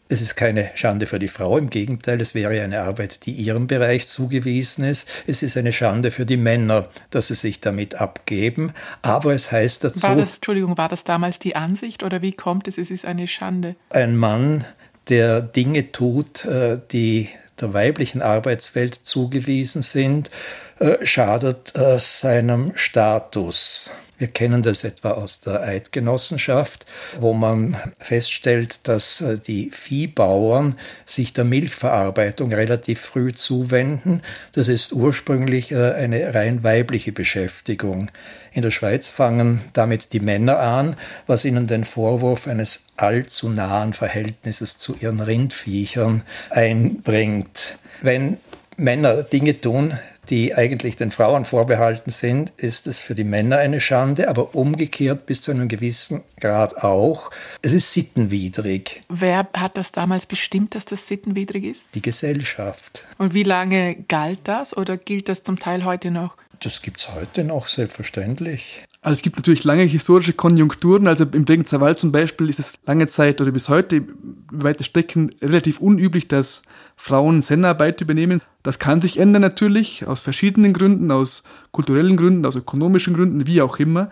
Es 0.09 0.21
ist 0.21 0.37
keine 0.37 0.71
Schande 0.77 1.07
für 1.07 1.19
die 1.19 1.29
Frau, 1.29 1.59
im 1.59 1.69
Gegenteil, 1.69 2.21
es 2.21 2.35
wäre 2.35 2.63
eine 2.63 2.83
Arbeit, 2.83 3.27
die 3.27 3.33
ihrem 3.33 3.67
Bereich 3.67 4.07
zugewiesen 4.07 4.85
ist. 4.85 5.09
Es 5.27 5.43
ist 5.43 5.57
eine 5.57 5.73
Schande 5.73 6.13
für 6.13 6.25
die 6.25 6.37
Männer, 6.37 6.89
dass 7.11 7.27
sie 7.29 7.35
sich 7.35 7.61
damit 7.61 7.97
abgeben. 7.97 8.73
Aber 9.03 9.35
es 9.35 9.51
heißt 9.51 9.83
dazu. 9.83 10.03
War 10.05 10.15
das, 10.15 10.37
Entschuldigung, 10.37 10.79
war 10.79 10.89
das 10.89 11.03
damals 11.03 11.41
die 11.41 11.57
Ansicht 11.57 12.05
oder 12.05 12.23
wie 12.23 12.33
kommt 12.33 12.69
es? 12.69 12.79
Es 12.79 12.93
ist 12.93 13.05
eine 13.05 13.27
Schande. 13.27 13.75
Ein 13.91 14.17
Mann, 14.17 14.65
der 15.09 15.41
Dinge 15.41 15.91
tut, 15.91 16.45
äh, 16.45 16.79
die 16.93 17.29
der 17.61 17.73
weiblichen 17.73 18.23
Arbeitswelt 18.23 18.95
zugewiesen 18.95 19.83
sind, 19.83 20.31
äh, 20.79 21.05
schadet 21.05 21.75
äh, 21.75 21.99
seinem 21.99 22.73
Status. 22.75 23.91
Wir 24.19 24.29
kennen 24.29 24.63
das 24.63 24.83
etwa 24.83 25.13
aus 25.13 25.41
der 25.41 25.61
Eidgenossenschaft, 25.61 26.87
wo 27.21 27.35
man 27.35 27.77
feststellt, 27.99 28.81
dass 28.85 29.21
äh, 29.21 29.39
die 29.39 29.71
Viehbauern 29.71 30.79
sich 31.05 31.35
der 31.35 31.45
Milchverarbeitung 31.45 32.53
relativ 32.53 33.01
früh 33.01 33.33
zuwenden. 33.33 34.23
Das 34.53 34.69
ist 34.69 34.93
ursprünglich 34.93 35.71
äh, 35.73 35.93
eine 35.93 36.35
rein 36.35 36.63
weibliche 36.63 37.13
Beschäftigung. 37.13 38.11
In 38.53 38.63
der 38.63 38.71
Schweiz 38.71 39.07
fangen 39.07 39.61
damit 39.75 40.15
die 40.15 40.21
Männer 40.21 40.61
an, 40.61 40.97
was 41.27 41.45
ihnen 41.45 41.67
den 41.67 41.85
Vorwurf 41.85 42.47
eines 42.47 42.87
allzu 42.97 43.51
nahen 43.51 43.93
Verhältnisses 43.93 44.79
zu 44.79 44.97
ihren 44.99 45.21
Rindviechern 45.21 46.23
einbringt. 46.49 47.77
Wenn 48.01 48.39
Männer 48.79 49.23
Dinge 49.23 49.61
tun, 49.61 49.99
die 50.31 50.55
eigentlich 50.55 50.97
den 50.97 51.11
Frauen 51.11 51.45
vorbehalten 51.45 52.11
sind, 52.11 52.53
ist 52.57 52.87
es 52.87 53.01
für 53.01 53.15
die 53.15 53.25
Männer 53.25 53.59
eine 53.59 53.81
Schande, 53.81 54.29
aber 54.29 54.55
umgekehrt 54.55 55.27
bis 55.27 55.43
zu 55.43 55.51
einem 55.51 55.69
gewissen 55.69 56.23
Grad 56.41 56.83
auch. 56.83 57.31
Es 57.63 57.73
ist 57.73 57.93
sittenwidrig. 57.93 59.03
Wer 59.09 59.49
hat 59.57 59.77
das 59.77 59.93
damals 59.93 60.27
bestimmt, 60.27 60.75
dass 60.75 60.85
das 60.85 61.07
sittenwidrig 61.07 61.65
ist? 61.65 61.89
Die 61.95 62.03
Gesellschaft. 62.03 63.05
Und 63.19 63.35
wie 63.35 63.43
lange 63.43 63.97
galt 64.09 64.41
das 64.45 64.77
oder 64.77 64.97
gilt 64.97 65.29
das 65.29 65.43
zum 65.43 65.59
Teil 65.59 65.85
heute 65.85 66.11
noch? 66.11 66.37
Das 66.61 66.81
gibt 66.81 67.01
es 67.01 67.13
heute 67.15 67.45
noch, 67.45 67.69
selbstverständlich. 67.69 68.83
Also 69.03 69.19
es 69.19 69.23
gibt 69.23 69.37
natürlich 69.37 69.65
lange 69.65 69.83
historische 69.83 70.33
Konjunkturen. 70.33 71.07
Also 71.07 71.25
im 71.25 71.45
Bregenzer 71.45 71.81
Wald 71.81 71.99
zum 71.99 72.13
Beispiel 72.13 72.49
ist 72.51 72.59
es 72.59 72.75
lange 72.87 73.07
Zeit 73.07 73.41
oder 73.41 73.53
bis 73.53 73.69
heute 73.69 74.03
weite 74.51 74.83
Strecken 74.83 75.35
relativ 75.41 75.81
unüblich, 75.81 76.29
dass 76.29 76.63
Frauen 76.97 77.43
Sennarbeit 77.43 78.01
übernehmen. 78.01 78.41
Das 78.63 78.79
kann 78.79 79.01
sich 79.01 79.19
ändern 79.19 79.43
natürlich 79.43 80.07
aus 80.07 80.21
verschiedenen 80.21 80.73
Gründen, 80.73 81.11
aus 81.11 81.43
kulturellen 81.71 82.17
Gründen, 82.17 82.45
aus 82.47 82.57
ökonomischen 82.57 83.15
Gründen, 83.15 83.47
wie 83.47 83.63
auch 83.63 83.79
immer. 83.79 84.11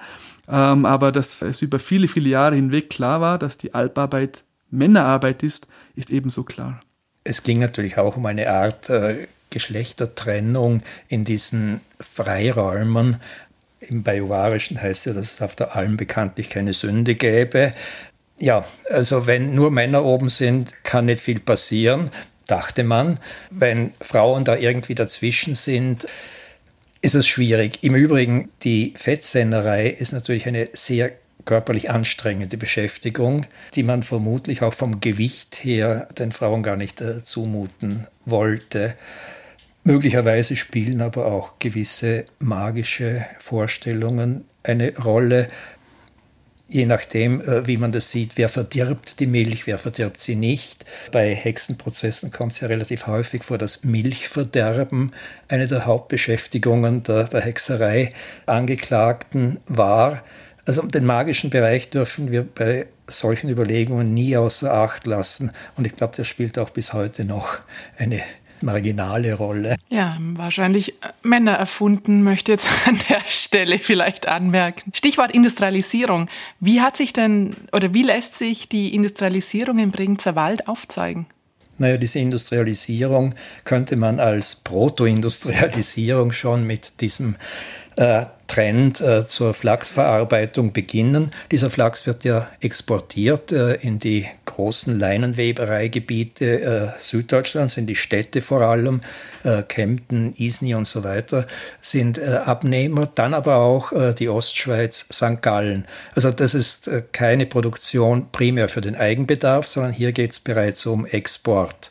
Ähm, 0.48 0.84
aber 0.84 1.10
dass 1.10 1.42
es 1.42 1.62
über 1.62 1.78
viele, 1.78 2.06
viele 2.06 2.28
Jahre 2.28 2.54
hinweg 2.54 2.90
klar 2.90 3.20
war, 3.20 3.38
dass 3.38 3.58
die 3.58 3.74
Alparbeit 3.74 4.44
Männerarbeit 4.70 5.42
ist, 5.42 5.66
ist 5.94 6.10
ebenso 6.10 6.42
klar. 6.42 6.80
Es 7.24 7.42
ging 7.42 7.58
natürlich 7.58 7.96
auch 7.96 8.16
um 8.16 8.26
eine 8.26 8.50
Art 8.50 8.90
äh, 8.90 9.26
Geschlechtertrennung 9.50 10.82
in 11.08 11.24
diesen 11.24 11.80
Freiräumen. 11.98 13.20
Im 13.80 14.02
Bajuwarischen 14.02 14.80
heißt 14.80 15.06
ja, 15.06 15.12
dass 15.12 15.34
es 15.34 15.42
auf 15.42 15.54
der 15.54 15.76
Alm 15.76 15.96
bekanntlich 15.96 16.50
keine 16.50 16.74
Sünde 16.74 17.14
gäbe. 17.14 17.72
Ja, 18.38 18.66
also 18.90 19.26
wenn 19.26 19.54
nur 19.54 19.70
Männer 19.70 20.04
oben 20.04 20.28
sind, 20.28 20.72
kann 20.82 21.06
nicht 21.06 21.20
viel 21.20 21.38
passieren, 21.38 22.10
dachte 22.46 22.84
man. 22.84 23.18
Wenn 23.50 23.92
Frauen 24.00 24.44
da 24.44 24.56
irgendwie 24.56 24.94
dazwischen 24.94 25.54
sind, 25.54 26.06
ist 27.00 27.14
es 27.14 27.26
schwierig. 27.26 27.78
Im 27.82 27.94
Übrigen, 27.94 28.50
die 28.62 28.94
Fettsennerei 28.96 29.88
ist 29.88 30.12
natürlich 30.12 30.46
eine 30.46 30.68
sehr 30.72 31.12
körperlich 31.44 31.90
anstrengende 31.90 32.56
Beschäftigung, 32.56 33.46
die 33.74 33.82
man 33.82 34.02
vermutlich 34.02 34.62
auch 34.62 34.74
vom 34.74 35.00
Gewicht 35.00 35.62
her 35.62 36.08
den 36.18 36.32
Frauen 36.32 36.62
gar 36.62 36.76
nicht 36.76 37.00
äh, 37.00 37.22
zumuten 37.22 38.06
wollte. 38.24 38.94
Möglicherweise 39.82 40.56
spielen 40.56 41.02
aber 41.02 41.26
auch 41.26 41.58
gewisse 41.58 42.24
magische 42.38 43.26
Vorstellungen 43.38 44.46
eine 44.62 44.96
Rolle, 44.96 45.48
je 46.74 46.86
nachdem, 46.86 47.40
äh, 47.40 47.66
wie 47.66 47.76
man 47.76 47.92
das 47.92 48.10
sieht, 48.10 48.32
wer 48.36 48.48
verdirbt 48.48 49.20
die 49.20 49.28
Milch, 49.28 49.66
wer 49.68 49.78
verdirbt 49.78 50.18
sie 50.18 50.34
nicht. 50.34 50.84
Bei 51.12 51.32
Hexenprozessen 51.32 52.32
kommt 52.32 52.52
es 52.52 52.60
ja 52.60 52.68
relativ 52.68 53.06
häufig 53.06 53.44
vor, 53.44 53.58
dass 53.58 53.84
Milchverderben 53.84 55.12
eine 55.46 55.68
der 55.68 55.86
Hauptbeschäftigungen 55.86 57.04
der, 57.04 57.24
der 57.24 57.42
Hexerei 57.42 58.12
Angeklagten 58.46 59.60
war. 59.66 60.24
Also 60.66 60.82
den 60.82 61.04
magischen 61.06 61.50
Bereich 61.50 61.90
dürfen 61.90 62.32
wir 62.32 62.42
bei 62.42 62.86
solchen 63.06 63.50
Überlegungen 63.50 64.12
nie 64.12 64.36
außer 64.36 64.72
Acht 64.72 65.06
lassen. 65.06 65.52
Und 65.76 65.86
ich 65.86 65.94
glaube, 65.94 66.16
der 66.16 66.24
spielt 66.24 66.58
auch 66.58 66.70
bis 66.70 66.92
heute 66.92 67.24
noch 67.24 67.58
eine 67.98 68.20
marginale 68.64 69.34
Rolle. 69.34 69.76
Ja, 69.90 70.16
wahrscheinlich 70.20 70.94
Männer 71.22 71.52
erfunden, 71.52 72.22
möchte 72.22 72.52
jetzt 72.52 72.68
an 72.86 72.98
der 73.08 73.20
Stelle 73.28 73.78
vielleicht 73.78 74.26
anmerken. 74.26 74.90
Stichwort 74.94 75.30
Industrialisierung. 75.30 76.28
Wie 76.60 76.80
hat 76.80 76.96
sich 76.96 77.12
denn 77.12 77.54
oder 77.72 77.94
wie 77.94 78.02
lässt 78.02 78.34
sich 78.34 78.68
die 78.68 78.94
Industrialisierung 78.94 79.78
im 79.78 79.90
Bregenzer 79.90 80.34
Wald 80.34 80.68
aufzeigen? 80.68 81.26
Naja, 81.76 81.96
diese 81.96 82.20
Industrialisierung 82.20 83.34
könnte 83.64 83.96
man 83.96 84.20
als 84.20 84.54
Proto-Industrialisierung 84.54 86.32
schon 86.32 86.64
mit 86.66 87.00
diesem 87.00 87.36
äh, 87.96 88.26
Trend 88.46 89.00
äh, 89.00 89.26
zur 89.26 89.54
Flachsverarbeitung 89.54 90.72
beginnen. 90.72 91.32
Dieser 91.50 91.70
Flachs 91.70 92.06
wird 92.06 92.24
ja 92.24 92.48
exportiert 92.60 93.52
äh, 93.52 93.74
in 93.76 93.98
die 93.98 94.26
großen 94.44 94.98
Leinenwebereigebiete 94.98 96.60
äh, 96.60 96.88
Süddeutschlands, 97.00 97.76
in 97.76 97.86
die 97.86 97.96
Städte 97.96 98.40
vor 98.40 98.60
allem, 98.60 99.00
äh, 99.42 99.62
Kempten, 99.62 100.34
Isny 100.36 100.74
und 100.74 100.86
so 100.86 101.04
weiter, 101.04 101.46
sind 101.80 102.18
äh, 102.18 102.40
Abnehmer, 102.44 103.08
dann 103.14 103.34
aber 103.34 103.56
auch 103.56 103.92
äh, 103.92 104.12
die 104.12 104.28
Ostschweiz, 104.28 105.06
St. 105.12 105.42
Gallen. 105.42 105.86
Also 106.14 106.30
das 106.30 106.54
ist 106.54 106.90
keine 107.12 107.46
Produktion 107.46 108.28
primär 108.30 108.68
für 108.68 108.80
den 108.80 108.94
Eigenbedarf, 108.94 109.66
sondern 109.66 109.92
hier 109.92 110.12
geht 110.12 110.32
es 110.32 110.40
bereits 110.40 110.86
um 110.86 111.06
Export 111.06 111.90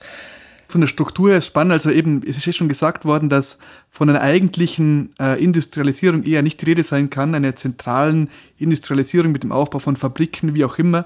von 0.73 0.81
der 0.81 0.87
Struktur 0.87 1.29
her 1.29 1.37
ist 1.37 1.45
spannend. 1.45 1.71
Also 1.71 1.91
eben, 1.91 2.23
es 2.27 2.35
ist 2.35 2.47
ja 2.47 2.51
schon 2.51 2.67
gesagt 2.67 3.05
worden, 3.05 3.29
dass 3.29 3.59
von 3.91 4.09
einer 4.09 4.21
eigentlichen 4.21 5.11
äh, 5.19 5.41
Industrialisierung 5.41 6.23
eher 6.23 6.41
nicht 6.41 6.59
die 6.61 6.65
Rede 6.65 6.83
sein 6.83 7.11
kann, 7.11 7.35
einer 7.35 7.55
zentralen 7.55 8.31
Industrialisierung 8.57 9.31
mit 9.31 9.43
dem 9.43 9.51
Aufbau 9.51 9.77
von 9.77 9.95
Fabriken, 9.95 10.55
wie 10.55 10.65
auch 10.65 10.79
immer. 10.79 11.05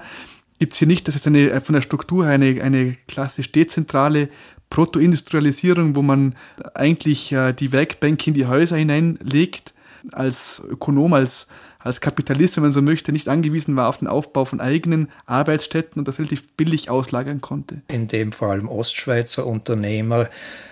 Gibt 0.58 0.72
es 0.72 0.78
hier 0.78 0.88
nicht, 0.88 1.06
das 1.06 1.16
ist 1.16 1.26
eine, 1.26 1.50
äh, 1.50 1.60
von 1.60 1.74
der 1.74 1.82
Struktur 1.82 2.24
her 2.24 2.32
eine, 2.32 2.62
eine 2.62 2.96
klassisch 3.08 3.52
dezentrale 3.52 4.30
Protoindustrialisierung, 4.70 5.94
wo 5.94 6.00
man 6.00 6.34
eigentlich 6.74 7.30
äh, 7.32 7.52
die 7.52 7.70
Werkbänke 7.70 8.30
in 8.30 8.34
die 8.34 8.46
Häuser 8.46 8.76
hineinlegt, 8.76 9.74
als 10.12 10.62
Ökonom, 10.68 11.12
als 11.12 11.46
als 11.80 12.00
Kapitalist, 12.00 12.56
wenn 12.56 12.64
man 12.64 12.72
so 12.72 12.82
möchte, 12.82 13.12
nicht 13.12 13.28
angewiesen 13.28 13.76
war 13.76 13.88
auf 13.88 13.98
den 13.98 14.08
Aufbau 14.08 14.44
von 14.44 14.60
eigenen 14.60 15.10
Arbeitsstätten 15.26 16.00
und 16.00 16.08
das 16.08 16.18
relativ 16.18 16.48
billig 16.56 16.90
auslagern 16.90 17.40
konnte. 17.40 17.82
In 17.88 18.08
dem 18.08 18.32
vor 18.32 18.48
allem 18.48 18.68
Ostschweizer 18.68 19.46
Unternehmer 19.46 20.28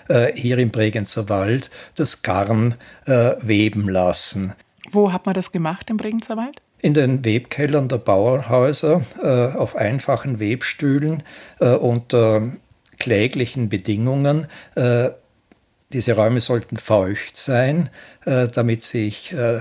äh, 0.08 0.32
hier 0.34 0.58
im 0.58 0.70
Bregenzer 0.70 1.28
Wald 1.28 1.70
das 1.94 2.22
Garn 2.22 2.74
äh, 3.06 3.34
weben 3.40 3.88
lassen. 3.88 4.52
Wo 4.90 5.12
hat 5.12 5.26
man 5.26 5.34
das 5.34 5.52
gemacht 5.52 5.90
im 5.90 5.96
Bregenzer 5.96 6.36
Wald? 6.36 6.60
in 6.78 6.92
den 6.92 7.24
Webkellern 7.24 7.88
der 7.88 7.96
Bauernhäuser 7.96 9.00
äh, 9.22 9.56
auf 9.56 9.76
einfachen 9.76 10.38
Webstühlen 10.38 11.22
äh, 11.58 11.70
unter 11.70 12.52
kläglichen 12.98 13.68
Bedingungen 13.70 14.46
äh, 14.74 15.10
diese 15.92 16.14
Räume 16.14 16.40
sollten 16.40 16.76
feucht 16.76 17.36
sein, 17.36 17.90
äh, 18.24 18.48
damit 18.48 18.82
sich 18.82 19.32
äh, 19.32 19.56
äh, 19.56 19.60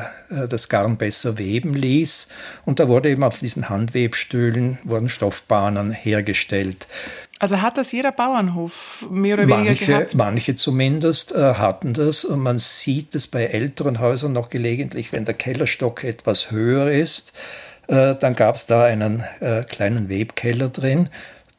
das 0.50 0.70
Garn 0.70 0.98
besser 0.98 1.38
weben 1.38 1.76
ließ. 1.76 2.28
Und 2.66 2.80
da 2.80 2.88
wurde 2.88 3.10
eben 3.10 3.24
auf 3.24 3.40
diesen 3.40 3.70
Handwebstühlen 3.70 4.80
wurden 4.84 5.10
Stoffbahnen 5.10 5.92
hergestellt. 5.92 6.88
Also 7.38 7.62
hat 7.62 7.78
das 7.78 7.92
jeder 7.92 8.12
Bauernhof 8.12 9.08
mehr 9.12 9.36
oder 9.36 9.46
manche, 9.46 9.66
weniger 9.66 9.86
gehabt? 9.86 10.16
Manche 10.16 10.56
zumindest 10.56 11.32
äh, 11.32 11.56
hatten 11.56 11.94
das. 11.94 12.26
Und 12.26 12.40
man 12.40 12.58
sieht 12.58 13.14
es 13.14 13.28
bei 13.28 13.46
älteren 13.46 14.00
Häusern 14.00 14.34
noch 14.34 14.50
gelegentlich, 14.50 15.14
wenn 15.14 15.26
der 15.26 15.36
Kellerstock 15.36 16.04
etwas 16.04 16.50
höher 16.50 16.90
ist. 16.90 17.34
Äh, 17.88 18.16
dann 18.16 18.36
gab 18.36 18.56
es 18.56 18.66
da 18.66 18.86
einen 18.86 19.24
äh, 19.42 19.64
kleinen 19.64 20.10
Webkeller 20.10 20.70
drin. 20.70 21.10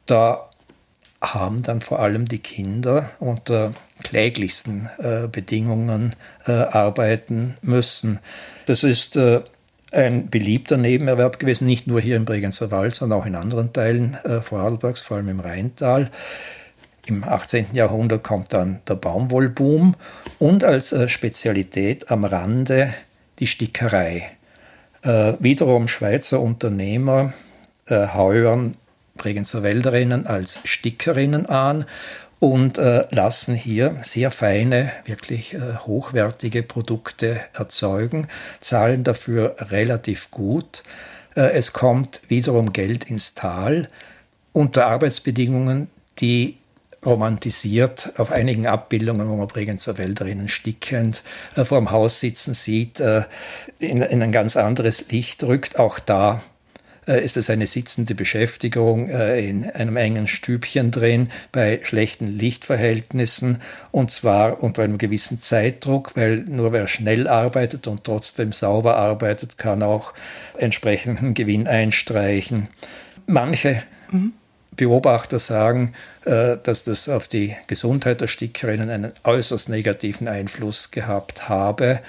Da 0.07 0.49
haben 1.21 1.63
dann 1.63 1.79
vor 1.79 1.99
allem 1.99 2.27
die 2.27 2.39
Kinder 2.39 3.11
unter 3.19 3.71
kläglichsten 4.03 4.89
äh, 4.97 5.27
Bedingungen 5.27 6.15
äh, 6.45 6.51
arbeiten 6.51 7.57
müssen. 7.61 8.19
Das 8.65 8.83
ist 8.83 9.15
äh, 9.15 9.41
ein 9.91 10.29
beliebter 10.29 10.77
Nebenerwerb 10.77 11.39
gewesen, 11.39 11.65
nicht 11.65 11.87
nur 11.87 12.01
hier 12.01 12.15
im 12.15 12.25
Bregenzer 12.25 12.71
Wald, 12.71 12.95
sondern 12.95 13.19
auch 13.19 13.25
in 13.25 13.35
anderen 13.35 13.73
Teilen 13.73 14.17
äh, 14.23 14.41
Vorarlbergs, 14.41 15.01
vor 15.01 15.17
allem 15.17 15.29
im 15.29 15.39
Rheintal. 15.39 16.11
Im 17.05 17.23
18. 17.23 17.67
Jahrhundert 17.73 18.23
kommt 18.23 18.51
dann 18.51 18.81
der 18.87 18.95
Baumwollboom 18.95 19.95
und 20.39 20.63
als 20.63 20.91
äh, 20.91 21.07
Spezialität 21.07 22.11
am 22.11 22.25
Rande 22.25 22.93
die 23.39 23.47
Stickerei. 23.47 24.31
Äh, 25.03 25.33
wiederum 25.39 25.87
Schweizer 25.87 26.41
Unternehmer 26.41 27.33
heuern 27.89 28.75
Bregenzer 29.15 29.63
Wälderinnen 29.63 30.27
als 30.27 30.59
Stickerinnen 30.65 31.47
an 31.47 31.85
und 32.39 32.77
äh, 32.77 33.05
lassen 33.09 33.55
hier 33.55 33.97
sehr 34.03 34.31
feine, 34.31 34.91
wirklich 35.05 35.53
äh, 35.53 35.77
hochwertige 35.85 36.63
Produkte 36.63 37.41
erzeugen, 37.53 38.27
zahlen 38.61 39.03
dafür 39.03 39.55
relativ 39.59 40.29
gut. 40.29 40.83
Äh, 41.35 41.51
es 41.51 41.73
kommt 41.73 42.21
wiederum 42.27 42.73
Geld 42.73 43.05
ins 43.05 43.33
Tal 43.33 43.87
unter 44.53 44.87
Arbeitsbedingungen, 44.87 45.89
die 46.19 46.57
romantisiert 47.05 48.13
auf 48.17 48.31
einigen 48.31 48.67
Abbildungen, 48.67 49.29
wo 49.29 49.35
man 49.35 49.47
Bregenzer 49.47 49.97
Wälderinnen 49.97 50.49
stickend 50.49 51.23
äh, 51.55 51.63
vor 51.63 51.79
dem 51.79 51.91
Haus 51.91 52.19
sitzen 52.19 52.53
sieht, 52.53 52.99
äh, 52.99 53.23
in, 53.79 54.01
in 54.01 54.21
ein 54.21 54.31
ganz 54.31 54.57
anderes 54.57 55.09
Licht 55.09 55.43
rückt. 55.43 55.79
Auch 55.79 55.99
da 55.99 56.41
ist 57.13 57.37
es 57.37 57.49
eine 57.49 57.67
sitzende 57.67 58.15
Beschäftigung 58.15 59.09
äh, 59.09 59.39
in 59.39 59.69
einem 59.69 59.97
engen 59.97 60.27
Stübchen 60.27 60.91
drin 60.91 61.29
bei 61.51 61.79
schlechten 61.83 62.27
Lichtverhältnissen 62.27 63.61
und 63.91 64.11
zwar 64.11 64.61
unter 64.61 64.83
einem 64.83 64.97
gewissen 64.97 65.41
Zeitdruck, 65.41 66.15
weil 66.15 66.39
nur 66.39 66.73
wer 66.73 66.87
schnell 66.87 67.27
arbeitet 67.27 67.87
und 67.87 68.03
trotzdem 68.03 68.51
sauber 68.51 68.97
arbeitet, 68.97 69.57
kann 69.57 69.83
auch 69.83 70.13
entsprechenden 70.57 71.33
Gewinn 71.33 71.67
einstreichen. 71.67 72.67
Manche 73.25 73.83
mhm. 74.11 74.33
Beobachter 74.77 75.39
sagen, 75.39 75.93
äh, 76.25 76.57
dass 76.61 76.83
das 76.83 77.09
auf 77.09 77.27
die 77.27 77.55
Gesundheit 77.67 78.21
der 78.21 78.27
Stickerinnen 78.27 78.89
einen 78.89 79.11
äußerst 79.23 79.69
negativen 79.69 80.27
Einfluss 80.27 80.91
gehabt 80.91 81.49
habe. 81.49 81.99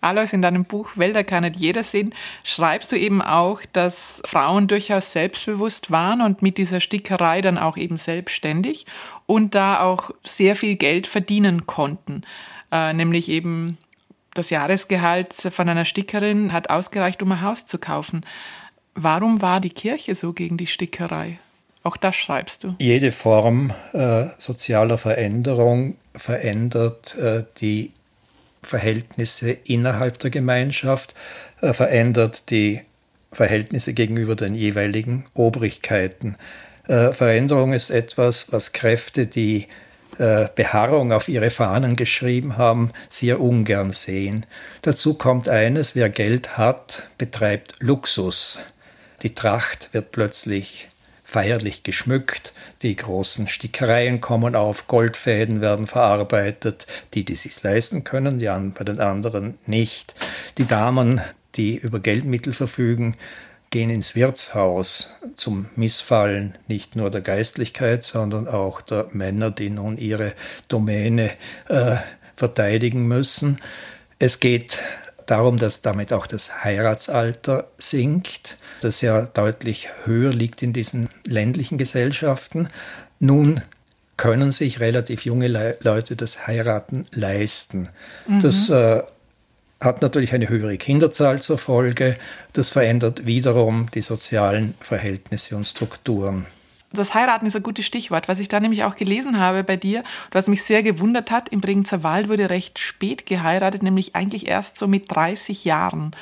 Alois, 0.00 0.32
in 0.32 0.42
deinem 0.42 0.64
Buch 0.64 0.90
Wälder 0.96 1.24
kann 1.24 1.42
nicht 1.42 1.56
jeder 1.56 1.82
sehen, 1.82 2.14
schreibst 2.44 2.92
du 2.92 2.96
eben 2.96 3.22
auch, 3.22 3.62
dass 3.72 4.20
Frauen 4.24 4.68
durchaus 4.68 5.12
selbstbewusst 5.12 5.90
waren 5.90 6.20
und 6.20 6.42
mit 6.42 6.58
dieser 6.58 6.80
Stickerei 6.80 7.40
dann 7.40 7.58
auch 7.58 7.76
eben 7.76 7.96
selbstständig 7.96 8.86
und 9.26 9.54
da 9.54 9.80
auch 9.80 10.10
sehr 10.22 10.54
viel 10.54 10.76
Geld 10.76 11.06
verdienen 11.06 11.66
konnten. 11.66 12.22
Äh, 12.70 12.92
nämlich 12.92 13.28
eben 13.28 13.78
das 14.34 14.50
Jahresgehalt 14.50 15.32
von 15.32 15.68
einer 15.68 15.84
Stickerin 15.84 16.52
hat 16.52 16.70
ausgereicht, 16.70 17.22
um 17.22 17.32
ein 17.32 17.42
Haus 17.42 17.66
zu 17.66 17.78
kaufen. 17.78 18.24
Warum 18.94 19.42
war 19.42 19.60
die 19.60 19.70
Kirche 19.70 20.14
so 20.14 20.32
gegen 20.32 20.56
die 20.56 20.66
Stickerei? 20.66 21.38
Auch 21.82 21.96
das 21.96 22.16
schreibst 22.16 22.64
du. 22.64 22.74
Jede 22.78 23.12
Form 23.12 23.72
äh, 23.92 24.26
sozialer 24.38 24.98
Veränderung 24.98 25.96
verändert 26.14 27.16
äh, 27.16 27.44
die 27.60 27.92
Verhältnisse 28.66 29.50
innerhalb 29.50 30.18
der 30.18 30.30
Gemeinschaft, 30.30 31.14
äh, 31.60 31.72
verändert 31.72 32.50
die 32.50 32.82
Verhältnisse 33.32 33.92
gegenüber 33.92 34.34
den 34.34 34.54
jeweiligen 34.54 35.24
Obrigkeiten. 35.34 36.36
Äh, 36.88 37.12
Veränderung 37.12 37.72
ist 37.72 37.90
etwas, 37.90 38.52
was 38.52 38.72
Kräfte, 38.72 39.26
die 39.26 39.66
äh, 40.18 40.48
Beharrung 40.54 41.12
auf 41.12 41.28
ihre 41.28 41.50
Fahnen 41.50 41.96
geschrieben 41.96 42.56
haben, 42.56 42.92
sehr 43.08 43.40
ungern 43.40 43.92
sehen. 43.92 44.46
Dazu 44.82 45.14
kommt 45.14 45.48
eines, 45.48 45.94
wer 45.94 46.08
Geld 46.08 46.56
hat, 46.56 47.08
betreibt 47.18 47.74
Luxus. 47.80 48.58
Die 49.22 49.34
Tracht 49.34 49.90
wird 49.92 50.12
plötzlich 50.12 50.88
feierlich 51.24 51.82
geschmückt, 51.82 52.52
die 52.82 52.96
großen 52.96 53.48
Stickereien 53.48 54.20
kommen 54.20 54.54
auf, 54.54 54.86
Goldfäden 54.86 55.60
werden 55.60 55.86
verarbeitet, 55.86 56.86
die, 57.14 57.24
die 57.24 57.34
sich 57.34 57.62
leisten 57.62 58.04
können, 58.04 58.38
die 58.38 58.46
bei 58.46 58.84
den 58.84 59.00
anderen 59.00 59.58
nicht. 59.66 60.14
Die 60.58 60.66
Damen, 60.66 61.20
die 61.54 61.76
über 61.76 62.00
Geldmittel 62.00 62.52
verfügen, 62.52 63.16
gehen 63.70 63.90
ins 63.90 64.14
Wirtshaus 64.14 65.10
zum 65.34 65.66
Missfallen 65.74 66.56
nicht 66.68 66.96
nur 66.96 67.10
der 67.10 67.20
Geistlichkeit, 67.20 68.04
sondern 68.04 68.46
auch 68.46 68.80
der 68.80 69.08
Männer, 69.12 69.50
die 69.50 69.70
nun 69.70 69.96
ihre 69.96 70.34
Domäne 70.68 71.30
äh, 71.68 71.96
verteidigen 72.36 73.06
müssen. 73.08 73.60
Es 74.18 74.40
geht 74.40 74.82
darum, 75.26 75.56
dass 75.56 75.82
damit 75.82 76.12
auch 76.12 76.26
das 76.26 76.64
Heiratsalter 76.64 77.68
sinkt, 77.78 78.56
das 78.80 79.00
ja 79.00 79.22
deutlich 79.22 79.88
höher 80.04 80.32
liegt 80.32 80.62
in 80.62 80.72
diesen 80.72 81.08
ländlichen 81.24 81.78
Gesellschaften. 81.78 82.68
Nun 83.18 83.62
können 84.16 84.52
sich 84.52 84.80
relativ 84.80 85.24
junge 85.24 85.48
Le 85.48 85.76
Leute 85.82 86.16
das 86.16 86.46
Heiraten 86.46 87.06
leisten. 87.12 87.88
Mhm. 88.26 88.40
Das 88.40 88.70
äh, 88.70 89.02
hat 89.80 90.02
natürlich 90.02 90.32
eine 90.32 90.48
höhere 90.48 90.78
Kinderzahl 90.78 91.42
zur 91.42 91.58
Folge. 91.58 92.16
Das 92.52 92.70
verändert 92.70 93.26
wiederum 93.26 93.90
die 93.92 94.00
sozialen 94.00 94.74
Verhältnisse 94.80 95.56
und 95.56 95.66
Strukturen. 95.66 96.46
Das 96.92 97.14
Heiraten 97.14 97.46
ist 97.46 97.56
ein 97.56 97.62
gutes 97.62 97.84
Stichwort, 97.84 98.28
was 98.28 98.38
ich 98.38 98.48
da 98.48 98.60
nämlich 98.60 98.84
auch 98.84 98.96
gelesen 98.96 99.38
habe 99.38 99.64
bei 99.64 99.76
dir, 99.76 100.02
was 100.30 100.46
mich 100.46 100.62
sehr 100.62 100.82
gewundert 100.82 101.30
hat. 101.30 101.48
Im 101.48 101.60
Bregenzer 101.60 102.02
Wald 102.02 102.28
wurde 102.28 102.48
recht 102.48 102.78
spät 102.78 103.26
geheiratet, 103.26 103.82
nämlich 103.82 104.14
eigentlich 104.14 104.46
erst 104.46 104.78
so 104.78 104.86
mit 104.86 105.10
30 105.10 105.64
Jahren. 105.64 106.12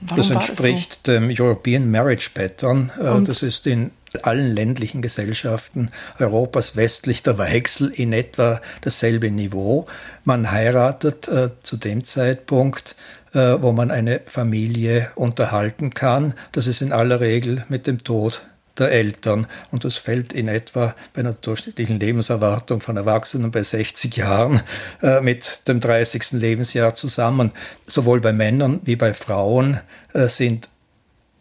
Warum 0.00 0.16
das 0.16 0.30
entspricht 0.30 1.06
das 1.06 1.14
so? 1.14 1.20
dem 1.20 1.34
European 1.36 1.90
Marriage 1.90 2.30
Pattern. 2.32 2.90
Äh, 2.98 3.08
Und? 3.08 3.28
Das 3.28 3.42
ist 3.42 3.66
in 3.66 3.90
allen 4.22 4.54
ländlichen 4.54 5.00
Gesellschaften 5.00 5.90
Europas 6.18 6.76
westlich 6.76 7.22
der 7.22 7.38
Weichsel 7.38 7.88
in 7.88 8.12
etwa 8.12 8.60
dasselbe 8.82 9.30
Niveau. 9.30 9.86
Man 10.24 10.50
heiratet 10.50 11.28
äh, 11.28 11.50
zu 11.62 11.76
dem 11.76 12.04
Zeitpunkt, 12.04 12.94
äh, 13.32 13.56
wo 13.60 13.72
man 13.72 13.90
eine 13.90 14.20
Familie 14.26 15.10
unterhalten 15.14 15.94
kann. 15.94 16.34
Das 16.52 16.66
ist 16.66 16.82
in 16.82 16.92
aller 16.92 17.20
Regel 17.20 17.64
mit 17.68 17.86
dem 17.86 18.04
Tod 18.04 18.42
der 18.78 18.90
Eltern. 18.90 19.46
Und 19.70 19.84
das 19.84 19.96
fällt 19.96 20.32
in 20.32 20.48
etwa 20.48 20.94
bei 21.12 21.20
einer 21.20 21.32
durchschnittlichen 21.32 22.00
Lebenserwartung 22.00 22.80
von 22.80 22.96
Erwachsenen 22.96 23.50
bei 23.50 23.62
60 23.62 24.16
Jahren 24.16 24.60
äh, 25.02 25.20
mit 25.20 25.68
dem 25.68 25.80
30. 25.80 26.32
Lebensjahr 26.32 26.94
zusammen. 26.94 27.52
Sowohl 27.86 28.20
bei 28.20 28.32
Männern 28.32 28.80
wie 28.84 28.96
bei 28.96 29.14
Frauen 29.14 29.80
äh, 30.12 30.28
sind 30.28 30.68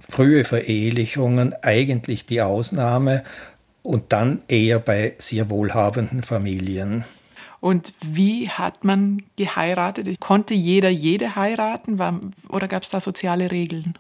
frühe 0.09 0.43
Verehelichungen 0.43 1.53
eigentlich 1.61 2.25
die 2.25 2.41
Ausnahme 2.41 3.23
und 3.83 4.11
dann 4.11 4.41
eher 4.47 4.79
bei 4.79 5.15
sehr 5.17 5.49
wohlhabenden 5.49 6.23
Familien. 6.23 7.05
Und 7.59 7.93
wie 8.01 8.49
hat 8.49 8.83
man 8.83 9.21
geheiratet? 9.37 10.19
Konnte 10.19 10.55
jeder 10.55 10.89
jede 10.89 11.35
heiraten 11.35 11.99
oder 12.49 12.67
gab 12.67 12.83
es 12.83 12.89
da 12.89 12.99
soziale 12.99 13.51
Regeln? 13.51 13.97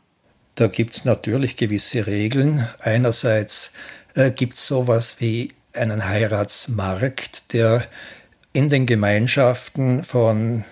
Da 0.55 0.67
gibt 0.67 0.95
es 0.95 1.05
natürlich 1.05 1.55
gewisse 1.55 2.07
Regeln. 2.07 2.67
Einerseits 2.79 3.71
äh, 4.15 4.31
gibt 4.31 4.53
es 4.53 4.65
sowas 4.65 5.15
wie 5.19 5.53
einen 5.73 6.05
Heiratsmarkt, 6.05 7.53
der 7.53 7.87
in 8.53 8.69
den 8.69 8.85
Gemeinschaften 8.85 10.03
von 10.03 10.65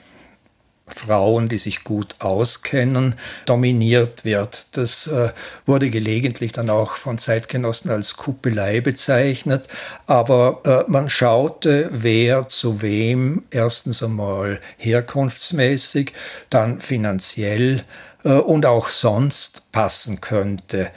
Frauen, 0.94 1.50
die 1.50 1.58
sich 1.58 1.84
gut 1.84 2.16
auskennen, 2.20 3.16
dominiert 3.46 4.26
wird. 4.26 4.68
Das 4.74 5.08
äh, 5.08 5.30
wurde 5.66 5.90
gelegentlich 5.90 6.52
dann 6.52 6.70
auch 6.70 6.96
von 6.96 7.18
Zeitgenossen 7.18 7.92
als 7.92 8.18
Kuppelei 8.18 8.82
bezeichnet, 8.82 9.68
aber 10.08 10.62
äh, 10.88 10.92
man 10.92 11.10
schaute, 11.10 11.90
wer 11.92 12.48
zu 12.48 12.82
wem 12.82 13.44
erstens 13.52 14.04
einmal 14.04 14.60
herkunftsmäßig, 14.78 16.14
dann 16.50 16.82
finanziell 16.82 17.84
und 18.24 18.66
auch 18.66 18.90
sonst 18.90 19.72
passen 19.72 20.22
könnte. 20.22 20.92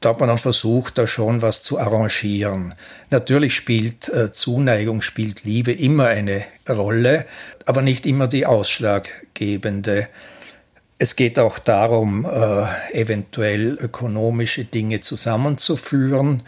Da 0.00 0.10
hat 0.10 0.20
man 0.20 0.28
dann 0.28 0.38
versucht, 0.38 0.96
da 0.96 1.08
schon 1.08 1.42
was 1.42 1.64
zu 1.64 1.78
arrangieren. 1.78 2.74
Natürlich 3.10 3.56
spielt 3.56 4.08
äh, 4.08 4.30
Zuneigung, 4.30 5.02
spielt 5.02 5.44
Liebe 5.44 5.72
immer 5.72 6.06
eine 6.06 6.44
Rolle, 6.68 7.26
aber 7.66 7.82
nicht 7.82 8.06
immer 8.06 8.28
die 8.28 8.46
ausschlaggebende. 8.46 10.08
Es 10.98 11.16
geht 11.16 11.38
auch 11.38 11.58
darum, 11.58 12.24
äh, 12.24 13.00
eventuell 13.00 13.76
ökonomische 13.80 14.64
Dinge 14.64 15.00
zusammenzuführen 15.00 16.42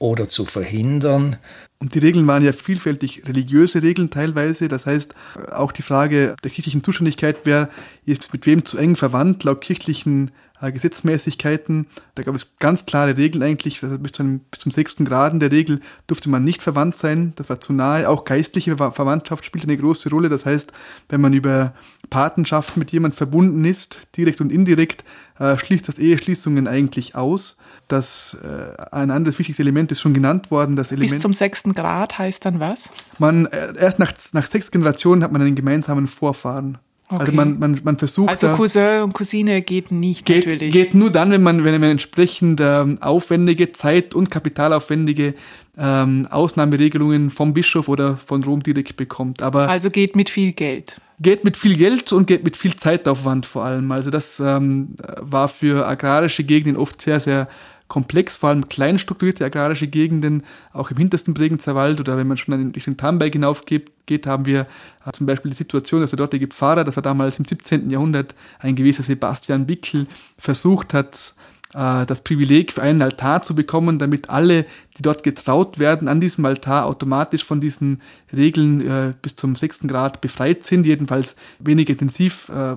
oder 0.00 0.28
zu 0.28 0.46
verhindern. 0.46 1.36
Und 1.78 1.94
die 1.94 1.98
Regeln 2.00 2.26
waren 2.26 2.44
ja 2.44 2.52
vielfältig 2.52 3.28
religiöse 3.28 3.82
Regeln 3.82 4.10
teilweise. 4.10 4.66
Das 4.68 4.86
heißt, 4.86 5.14
auch 5.52 5.72
die 5.72 5.82
Frage 5.82 6.34
der 6.42 6.50
kirchlichen 6.50 6.82
Zuständigkeit, 6.82 7.36
wer 7.44 7.68
ist 8.06 8.32
mit 8.32 8.46
wem 8.46 8.64
zu 8.64 8.78
eng 8.78 8.96
verwandt, 8.96 9.44
laut 9.44 9.60
kirchlichen 9.60 10.32
äh, 10.60 10.72
Gesetzmäßigkeiten. 10.72 11.86
Da 12.14 12.22
gab 12.22 12.34
es 12.34 12.56
ganz 12.58 12.86
klare 12.86 13.18
Regeln 13.18 13.42
eigentlich. 13.42 13.82
Also 13.82 13.98
bis, 13.98 14.12
zum, 14.12 14.40
bis 14.50 14.60
zum 14.60 14.72
sechsten 14.72 15.04
Grad 15.04 15.34
in 15.34 15.40
der 15.40 15.52
Regel 15.52 15.80
durfte 16.06 16.30
man 16.30 16.44
nicht 16.44 16.62
verwandt 16.62 16.96
sein. 16.96 17.34
Das 17.36 17.50
war 17.50 17.60
zu 17.60 17.74
nahe. 17.74 18.08
Auch 18.08 18.24
geistliche 18.24 18.78
Verwandtschaft 18.78 19.44
spielt 19.44 19.64
eine 19.64 19.76
große 19.76 20.08
Rolle. 20.08 20.30
Das 20.30 20.46
heißt, 20.46 20.72
wenn 21.10 21.20
man 21.20 21.34
über 21.34 21.74
Patenschaft 22.08 22.78
mit 22.78 22.90
jemand 22.90 23.14
verbunden 23.14 23.66
ist, 23.66 24.00
direkt 24.16 24.40
und 24.40 24.50
indirekt, 24.50 25.04
äh, 25.38 25.58
schließt 25.58 25.86
das 25.86 25.98
Eheschließungen 25.98 26.66
eigentlich 26.68 27.14
aus 27.14 27.58
das 27.92 28.36
äh, 28.42 28.82
ein 28.92 29.10
anderes 29.10 29.38
wichtiges 29.38 29.58
Element 29.58 29.92
ist 29.92 30.00
schon 30.00 30.14
genannt 30.14 30.50
worden. 30.50 30.76
Das 30.76 30.92
Element, 30.92 31.12
Bis 31.12 31.22
zum 31.22 31.32
sechsten 31.32 31.74
Grad 31.74 32.18
heißt 32.18 32.44
dann 32.44 32.60
was? 32.60 32.88
Man, 33.18 33.46
äh, 33.46 33.74
erst 33.78 33.98
nach, 33.98 34.12
nach 34.32 34.46
sechs 34.46 34.70
Generationen 34.70 35.22
hat 35.22 35.32
man 35.32 35.42
einen 35.42 35.54
gemeinsamen 35.54 36.06
Vorfahren. 36.06 36.78
Also 37.10 37.22
okay. 37.24 37.30
Also 37.30 37.32
man, 37.32 37.58
man, 37.58 37.80
man 37.82 37.98
versucht. 37.98 38.30
Also 38.30 38.48
Cousin 38.54 39.02
und 39.02 39.14
Cousine 39.14 39.62
geht 39.62 39.90
nicht 39.90 40.26
geht, 40.26 40.46
natürlich. 40.46 40.72
Geht 40.72 40.94
nur 40.94 41.10
dann, 41.10 41.32
wenn 41.32 41.42
man, 41.42 41.64
wenn 41.64 41.80
man 41.80 41.90
entsprechend 41.90 42.60
ähm, 42.62 42.98
aufwendige, 43.00 43.72
Zeit- 43.72 44.14
und 44.14 44.30
kapitalaufwendige 44.30 45.34
ähm, 45.76 46.28
Ausnahmeregelungen 46.30 47.30
vom 47.30 47.52
Bischof 47.52 47.88
oder 47.88 48.18
von 48.26 48.44
Rom 48.44 48.62
direkt 48.62 48.96
bekommt. 48.96 49.42
Aber 49.42 49.68
also 49.68 49.90
geht 49.90 50.14
mit 50.14 50.30
viel 50.30 50.52
Geld. 50.52 50.96
Geht 51.18 51.44
mit 51.44 51.56
viel 51.56 51.76
Geld 51.76 52.12
und 52.12 52.26
geht 52.26 52.44
mit 52.44 52.56
viel 52.56 52.76
Zeitaufwand 52.76 53.44
vor 53.44 53.64
allem. 53.64 53.90
Also 53.90 54.10
das 54.10 54.38
ähm, 54.38 54.94
war 55.20 55.48
für 55.48 55.88
agrarische 55.88 56.44
Gegenden 56.44 56.80
oft 56.80 57.02
sehr, 57.02 57.18
sehr 57.18 57.48
komplex, 57.90 58.36
vor 58.36 58.50
allem 58.50 58.68
klein 58.68 58.98
strukturierte 58.98 59.44
agrarische 59.44 59.88
Gegenden, 59.88 60.44
auch 60.72 60.90
im 60.92 60.96
hintersten 60.96 61.34
Bregenzer 61.34 61.74
Wald 61.74 62.00
oder 62.00 62.16
wenn 62.16 62.28
man 62.28 62.36
schon 62.36 62.54
in 62.54 62.70
Richtung 62.70 62.96
Tamberg 62.96 63.32
hinaufgeht, 63.32 63.90
geht, 64.06 64.26
haben 64.26 64.46
wir 64.46 64.66
äh, 65.04 65.12
zum 65.12 65.26
Beispiel 65.26 65.50
die 65.50 65.56
Situation, 65.56 66.00
dass 66.00 66.10
der 66.10 66.16
dortige 66.16 66.46
Pfarrer, 66.46 66.84
das 66.84 66.96
war 66.96 67.02
damals 67.02 67.38
im 67.38 67.44
17. 67.44 67.90
Jahrhundert 67.90 68.34
ein 68.60 68.76
gewisser 68.76 69.02
Sebastian 69.02 69.66
Bickel, 69.66 70.06
versucht 70.38 70.94
hat, 70.94 71.34
äh, 71.74 72.06
das 72.06 72.22
Privileg 72.22 72.72
für 72.72 72.82
einen 72.82 73.02
Altar 73.02 73.42
zu 73.42 73.56
bekommen, 73.56 73.98
damit 73.98 74.30
alle, 74.30 74.66
die 74.96 75.02
dort 75.02 75.24
getraut 75.24 75.80
werden, 75.80 76.06
an 76.06 76.20
diesem 76.20 76.44
Altar 76.44 76.86
automatisch 76.86 77.44
von 77.44 77.60
diesen 77.60 78.02
Regeln 78.32 78.86
äh, 78.86 79.14
bis 79.20 79.34
zum 79.34 79.56
sechsten 79.56 79.88
Grad 79.88 80.20
befreit 80.20 80.64
sind, 80.64 80.86
jedenfalls 80.86 81.34
weniger 81.58 81.90
intensiv 81.90 82.48
äh, 82.50 82.76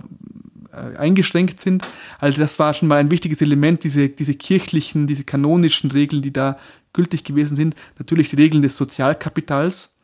eingeschränkt 0.73 1.61
sind. 1.61 1.85
Also 2.19 2.41
das 2.41 2.59
war 2.59 2.73
schon 2.73 2.87
mal 2.87 2.97
ein 2.97 3.11
wichtiges 3.11 3.41
Element, 3.41 3.83
diese, 3.83 4.09
diese 4.09 4.33
kirchlichen, 4.33 5.07
diese 5.07 5.23
kanonischen 5.23 5.91
Regeln, 5.91 6.21
die 6.21 6.33
da 6.33 6.57
gültig 6.93 7.23
gewesen 7.23 7.55
sind. 7.55 7.75
Natürlich 7.97 8.29
die 8.29 8.37
Regeln 8.37 8.61
des 8.61 8.77
Sozialkapitals. 8.77 9.95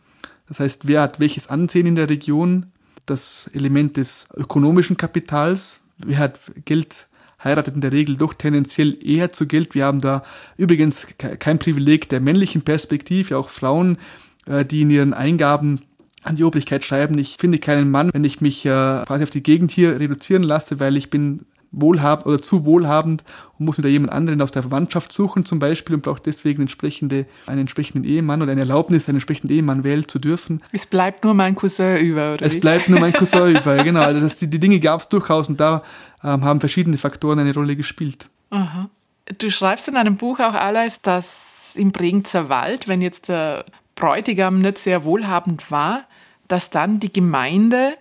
Das 0.47 0.59
heißt, 0.59 0.87
wer 0.87 1.01
hat 1.01 1.19
welches 1.19 1.47
Ansehen 1.47 1.85
in 1.85 1.95
der 1.95 2.09
Region? 2.09 2.67
Das 3.05 3.49
Element 3.53 3.97
des 3.97 4.27
ökonomischen 4.35 4.97
Kapitals. 4.97 5.79
Wer 5.97 6.17
hat 6.17 6.39
Geld 6.65 7.07
heiratet 7.43 7.75
in 7.75 7.81
der 7.81 7.91
Regel 7.91 8.17
doch 8.17 8.33
tendenziell 8.33 8.97
eher 9.03 9.31
zu 9.31 9.47
Geld. 9.47 9.73
Wir 9.73 9.85
haben 9.85 10.01
da 10.01 10.23
übrigens 10.57 11.07
kein 11.17 11.59
Privileg 11.59 12.09
der 12.09 12.19
männlichen 12.19 12.63
Perspektive. 12.63 13.37
Auch 13.37 13.49
Frauen, 13.49 13.97
äh, 14.45 14.65
die 14.65 14.81
in 14.81 14.89
ihren 14.89 15.13
Eingaben 15.13 15.81
an 16.23 16.35
die 16.35 16.43
Obrigkeit 16.43 16.83
schreiben, 16.83 17.17
ich 17.17 17.37
finde 17.39 17.59
keinen 17.59 17.89
Mann, 17.91 18.11
wenn 18.13 18.23
ich 18.23 18.41
mich 18.41 18.65
äh, 18.65 18.69
quasi 19.05 19.23
auf 19.23 19.29
die 19.29 19.43
Gegend 19.43 19.71
hier 19.71 19.99
reduzieren 19.99 20.43
lasse, 20.43 20.79
weil 20.79 20.97
ich 20.97 21.09
bin 21.09 21.45
wohlhabend 21.71 22.25
oder 22.25 22.41
zu 22.41 22.65
wohlhabend 22.65 23.23
und 23.57 23.65
muss 23.65 23.77
mir 23.77 23.83
da 23.83 23.89
jemand 23.89 24.11
anderen 24.11 24.41
aus 24.41 24.51
der 24.51 24.63
Verwandtschaft 24.63 25.13
suchen 25.13 25.45
zum 25.45 25.59
Beispiel 25.59 25.95
und 25.95 26.01
braucht 26.01 26.25
deswegen 26.25 26.61
entsprechende, 26.61 27.25
einen 27.45 27.61
entsprechenden 27.61 28.03
Ehemann 28.03 28.41
oder 28.41 28.51
eine 28.51 28.61
Erlaubnis, 28.61 29.07
einen 29.07 29.17
entsprechenden 29.17 29.55
Ehemann 29.55 29.83
wählen 29.83 30.07
zu 30.07 30.19
dürfen. 30.19 30.61
Es 30.71 30.85
bleibt 30.85 31.23
nur 31.23 31.33
mein 31.33 31.55
Cousin 31.55 31.97
über, 31.97 32.33
oder? 32.33 32.45
Es 32.45 32.55
wie? 32.55 32.59
bleibt 32.59 32.89
nur 32.89 32.99
mein 32.99 33.13
Cousin 33.13 33.55
über, 33.55 33.83
genau. 33.83 34.01
Also 34.01 34.19
das, 34.19 34.37
die, 34.37 34.47
die 34.47 34.59
Dinge 34.59 34.79
gab 34.79 35.01
es 35.01 35.09
durchaus 35.09 35.49
und 35.49 35.59
da 35.59 35.83
ähm, 36.23 36.43
haben 36.43 36.59
verschiedene 36.59 36.97
Faktoren 36.97 37.39
eine 37.39 37.53
Rolle 37.53 37.75
gespielt. 37.75 38.29
Aha. 38.49 38.89
Du 39.37 39.51
schreibst 39.51 39.87
in 39.87 39.95
einem 39.95 40.17
Buch 40.17 40.39
auch 40.39 40.55
alles, 40.55 41.01
dass 41.01 41.75
im 41.75 41.91
Bregenzer 41.91 42.49
Wald, 42.49 42.87
wenn 42.87 43.01
jetzt 43.01 43.29
der 43.29 43.63
Bräutigam 43.93 44.59
nicht 44.59 44.79
sehr 44.79 45.03
wohlhabend 45.03 45.69
war, 45.69 46.05
dass 46.49 46.69
dann 46.69 46.99
die 46.99 47.13
Gemeinde 47.13 47.93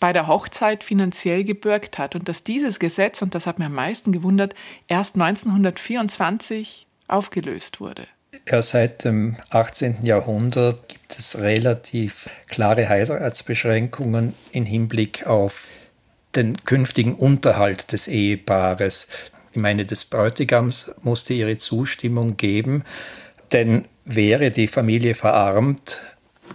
bei 0.00 0.12
der 0.12 0.26
Hochzeit 0.26 0.84
finanziell 0.84 1.42
gebürgt 1.44 1.98
hat 1.98 2.14
und 2.14 2.28
dass 2.28 2.44
dieses 2.44 2.78
Gesetz, 2.78 3.22
und 3.22 3.34
das 3.34 3.46
hat 3.46 3.58
mir 3.58 3.66
am 3.66 3.74
meisten 3.74 4.12
gewundert, 4.12 4.54
erst 4.86 5.16
1924 5.16 6.86
aufgelöst 7.08 7.80
wurde. 7.80 8.06
Ja, 8.46 8.62
seit 8.62 9.04
dem 9.04 9.36
18. 9.50 10.04
Jahrhundert 10.04 10.88
gibt 10.88 11.18
es 11.18 11.38
relativ 11.38 12.28
klare 12.48 12.88
Heiratsbeschränkungen 12.88 14.34
im 14.52 14.66
Hinblick 14.66 15.26
auf 15.26 15.66
den 16.36 16.62
künftigen 16.64 17.14
Unterhalt 17.14 17.90
des 17.92 18.06
Ehepaares. 18.06 19.08
Ich 19.52 19.60
meine, 19.60 19.86
des 19.86 20.04
Bräutigams 20.04 20.92
musste 21.02 21.34
ihre 21.34 21.58
Zustimmung 21.58 22.36
geben, 22.36 22.84
denn 23.52 23.86
wäre 24.04 24.50
die 24.50 24.68
Familie 24.68 25.14
verarmt, 25.14 26.00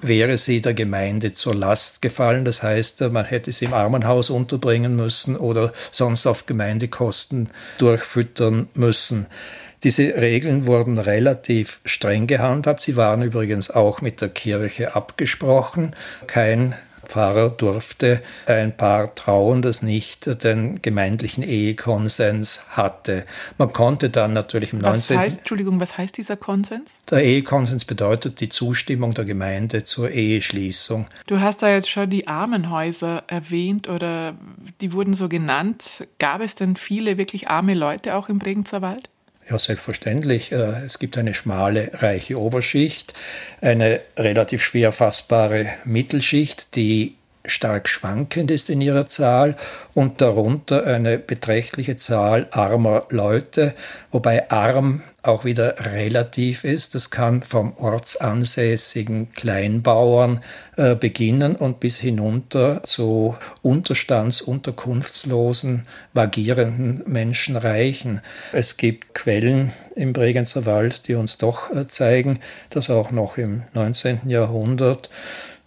wäre 0.03 0.37
sie 0.37 0.61
der 0.61 0.73
Gemeinde 0.73 1.33
zur 1.33 1.55
Last 1.55 2.01
gefallen. 2.01 2.45
Das 2.45 2.63
heißt, 2.63 3.01
man 3.01 3.25
hätte 3.25 3.51
sie 3.51 3.65
im 3.65 3.73
Armenhaus 3.73 4.29
unterbringen 4.29 4.95
müssen 4.95 5.35
oder 5.35 5.73
sonst 5.91 6.27
auf 6.27 6.45
Gemeindekosten 6.45 7.49
durchfüttern 7.77 8.67
müssen. 8.73 9.27
Diese 9.83 10.15
Regeln 10.15 10.65
wurden 10.65 10.97
relativ 10.97 11.81
streng 11.83 12.25
gehandhabt. 12.27 12.81
Sie 12.81 12.95
waren 12.95 13.21
übrigens 13.21 13.69
auch 13.69 14.01
mit 14.01 14.21
der 14.21 14.29
Kirche 14.29 14.95
abgesprochen. 14.95 15.93
Kein 16.25 16.75
Pfarrer 17.13 17.51
durfte 17.51 18.23
ein 18.47 18.75
Paar 18.75 19.13
trauen, 19.13 19.61
das 19.61 19.83
nicht 19.83 20.43
den 20.43 20.81
gemeindlichen 20.81 21.43
Ehekonsens 21.43 22.65
hatte. 22.71 23.25
Man 23.59 23.71
konnte 23.71 24.09
dann 24.09 24.33
natürlich 24.33 24.73
im 24.73 24.81
was 24.81 25.09
19. 25.09 25.19
Heißt, 25.19 25.37
Entschuldigung, 25.39 25.79
was 25.79 25.95
heißt 25.95 26.17
dieser 26.17 26.37
Konsens? 26.37 26.95
Der 27.11 27.23
Ehekonsens 27.23 27.85
bedeutet 27.85 28.39
die 28.39 28.49
Zustimmung 28.49 29.13
der 29.13 29.25
Gemeinde 29.25 29.85
zur 29.85 30.09
Eheschließung. 30.09 31.05
Du 31.27 31.39
hast 31.39 31.61
da 31.61 31.69
jetzt 31.69 31.91
schon 31.91 32.09
die 32.09 32.27
Armenhäuser 32.27 33.25
erwähnt 33.27 33.87
oder 33.87 34.33
die 34.81 34.91
wurden 34.91 35.13
so 35.13 35.29
genannt. 35.29 36.07
Gab 36.17 36.41
es 36.41 36.55
denn 36.55 36.75
viele 36.75 37.19
wirklich 37.19 37.47
arme 37.47 37.75
Leute 37.75 38.15
auch 38.15 38.27
im 38.27 38.39
Bregenzer 38.39 38.81
Wald? 38.81 39.09
Ja, 39.49 39.59
selbstverständlich. 39.59 40.51
Äh, 40.51 40.85
es 40.85 40.99
gibt 40.99 41.17
eine 41.17 41.33
schmale, 41.33 41.91
reiche 41.93 42.39
Oberschicht, 42.39 43.13
eine 43.61 44.01
relativ 44.17 44.63
schwer 44.63 44.91
fassbare 44.91 45.67
Mittelschicht, 45.83 46.75
die 46.75 47.15
stark 47.45 47.89
schwankend 47.89 48.51
ist 48.51 48.69
in 48.69 48.79
ihrer 48.79 49.07
Zahl 49.07 49.55
und 49.93 50.21
darunter 50.21 50.85
eine 50.85 51.17
beträchtliche 51.19 51.97
Zahl 51.97 52.47
armer 52.51 53.05
Leute, 53.09 53.73
wobei 54.11 54.49
arm 54.49 55.01
auch 55.23 55.45
wieder 55.45 55.75
relativ 55.79 56.65
ist. 56.65 56.95
Das 56.95 57.09
kann 57.09 57.43
vom 57.43 57.75
ortsansässigen 57.77 59.33
Kleinbauern 59.33 60.43
äh, 60.75 60.95
beginnen 60.95 61.55
und 61.55 61.79
bis 61.79 61.97
hinunter 61.97 62.83
zu 62.83 63.37
Unterstands-, 63.61 64.41
Unterkunftslosen, 64.41 65.87
vagierenden 66.13 67.03
Menschen 67.05 67.55
reichen. 67.55 68.19
Es 68.51 68.75
gibt 68.75 69.15
Quellen 69.15 69.71
im 69.95 70.11
Bregenzer 70.11 70.65
Wald, 70.65 71.07
die 71.07 71.15
uns 71.15 71.37
doch 71.37 71.71
äh, 71.71 71.87
zeigen, 71.87 72.39
dass 72.69 72.89
auch 72.89 73.11
noch 73.11 73.37
im 73.37 73.63
19. 73.73 74.27
Jahrhundert 74.29 75.09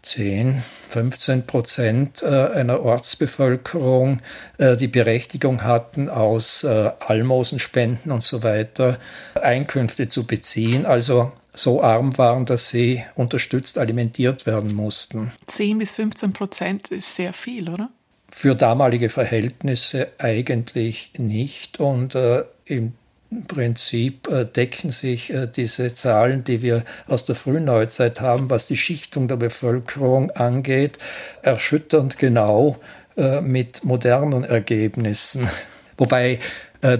10, 0.07 0.62
15 0.88 1.47
Prozent 1.47 2.23
äh, 2.23 2.27
einer 2.27 2.81
Ortsbevölkerung 2.81 4.21
äh, 4.57 4.77
die 4.77 4.87
Berechtigung 4.87 5.64
hatten, 5.64 6.09
aus 6.09 6.62
äh, 6.62 6.92
Almosenspenden 7.01 8.12
und 8.12 8.23
so 8.23 8.45
weiter 8.45 8.99
Einkünfte 9.35 10.09
zu 10.09 10.25
beziehen. 10.25 10.87
Also 10.87 11.33
so 11.55 11.83
arm 11.83 12.16
waren, 12.19 12.47
dass 12.47 12.69
sie 12.69 13.03
unterstützt 13.16 13.79
alimentiert 13.79 14.47
werden 14.47 14.75
mussten. 14.75 15.33
10 15.47 15.79
bis 15.79 15.90
15 15.92 16.33
Prozent 16.33 16.88
ist 16.88 17.16
sehr 17.16 17.33
viel, 17.33 17.69
oder? 17.69 17.90
Für 18.31 18.55
damalige 18.55 19.09
Verhältnisse 19.09 20.09
eigentlich 20.19 21.12
nicht. 21.16 21.81
Und 21.81 22.14
äh, 22.14 22.45
im 22.64 22.92
im 23.31 23.47
Prinzip 23.47 24.29
äh, 24.29 24.45
decken 24.45 24.91
sich 24.91 25.33
äh, 25.33 25.47
diese 25.47 25.93
Zahlen, 25.95 26.45
die 26.45 26.62
wir 26.62 26.85
aus 27.09 27.25
der 27.25 27.35
frühen 27.35 27.65
Neuzeit 27.65 28.21
haben, 28.21 28.51
was 28.51 28.67
die 28.67 28.77
Schichtung 28.77 29.29
der 29.29 29.37
Bevölkerung 29.37 30.31
angeht, 30.31 30.99
erschütternd 31.43 32.19
genau 32.19 32.77
äh, 33.17 33.41
mit 33.41 33.85
modernen 33.85 34.45
Ergebnissen. 34.45 35.49
Wobei 35.97 36.39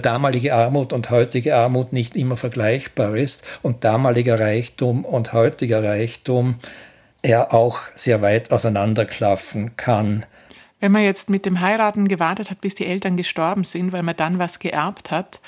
damalige 0.01 0.55
Armut 0.55 0.91
und 0.91 1.11
heutige 1.11 1.55
Armut 1.55 1.93
nicht 1.93 2.15
immer 2.15 2.35
vergleichbar 2.35 3.15
ist 3.15 3.43
und 3.61 3.83
damaliger 3.83 4.39
Reichtum 4.39 5.05
und 5.05 5.33
heutiger 5.33 5.83
Reichtum 5.83 6.55
er 7.21 7.53
auch 7.53 7.79
sehr 7.95 8.23
weit 8.23 8.51
auseinanderklaffen 8.51 9.77
kann. 9.77 10.25
Wenn 10.79 10.91
man 10.91 11.03
jetzt 11.03 11.29
mit 11.29 11.45
dem 11.45 11.59
Heiraten 11.59 12.07
gewartet 12.07 12.49
hat, 12.49 12.59
bis 12.59 12.73
die 12.73 12.87
Eltern 12.87 13.17
gestorben 13.17 13.63
sind, 13.63 13.91
weil 13.91 14.03
man 14.03 14.15
dann 14.15 14.39
was 14.39 14.59
geerbt 14.59 15.11
hat, 15.11 15.39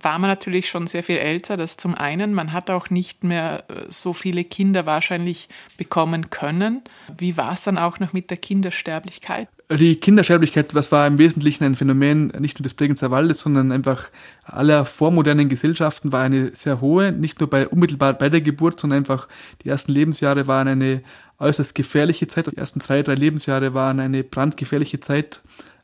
war 0.00 0.18
man 0.18 0.30
natürlich 0.30 0.68
schon 0.68 0.86
sehr 0.86 1.02
viel 1.02 1.16
älter. 1.16 1.56
Das 1.56 1.76
zum 1.76 1.94
einen. 1.94 2.34
Man 2.34 2.52
hat 2.52 2.70
auch 2.70 2.90
nicht 2.90 3.24
mehr 3.24 3.64
äh, 3.68 3.86
so 3.88 4.12
viele 4.12 4.44
Kinder 4.44 4.86
wahrscheinlich 4.86 5.48
bekommen 5.76 6.30
können. 6.30 6.82
Wie 7.16 7.36
war 7.36 7.52
es 7.52 7.62
dann 7.62 7.78
auch 7.78 7.98
noch 8.00 8.12
mit 8.12 8.30
der 8.30 8.36
Kindersterblichkeit? 8.36 9.48
Die 9.70 9.96
Kindersterblichkeit, 9.96 10.76
was 10.76 10.92
war 10.92 11.08
im 11.08 11.18
Wesentlichen 11.18 11.64
ein 11.64 11.74
Phänomen 11.74 12.28
nicht 12.38 12.58
nur 12.58 12.62
des 12.62 12.74
Bregenzer 12.74 13.10
Waldes, 13.10 13.40
sondern 13.40 13.72
einfach 13.72 14.10
aller 14.44 14.86
vormodernen 14.86 15.48
Gesellschaften 15.48 16.12
war 16.12 16.22
eine 16.22 16.50
sehr 16.50 16.80
hohe, 16.80 17.10
nicht 17.10 17.40
nur 17.40 17.50
bei 17.50 17.66
unmittelbar 17.66 18.14
bei 18.14 18.28
der 18.28 18.40
Geburt, 18.40 18.78
sondern 18.78 18.98
einfach 18.98 19.26
die 19.64 19.68
ersten 19.68 19.90
Lebensjahre 19.90 20.46
waren 20.46 20.68
eine 20.68 21.02
äußerst 21.40 21.74
gefährliche 21.74 22.28
Zeit. 22.28 22.46
Die 22.46 22.56
ersten 22.56 22.80
zwei, 22.80 23.02
drei 23.02 23.14
Lebensjahre 23.14 23.74
waren 23.74 23.98
eine 23.98 24.22
brandgefährliche 24.22 25.00
Zeit. 25.00 25.40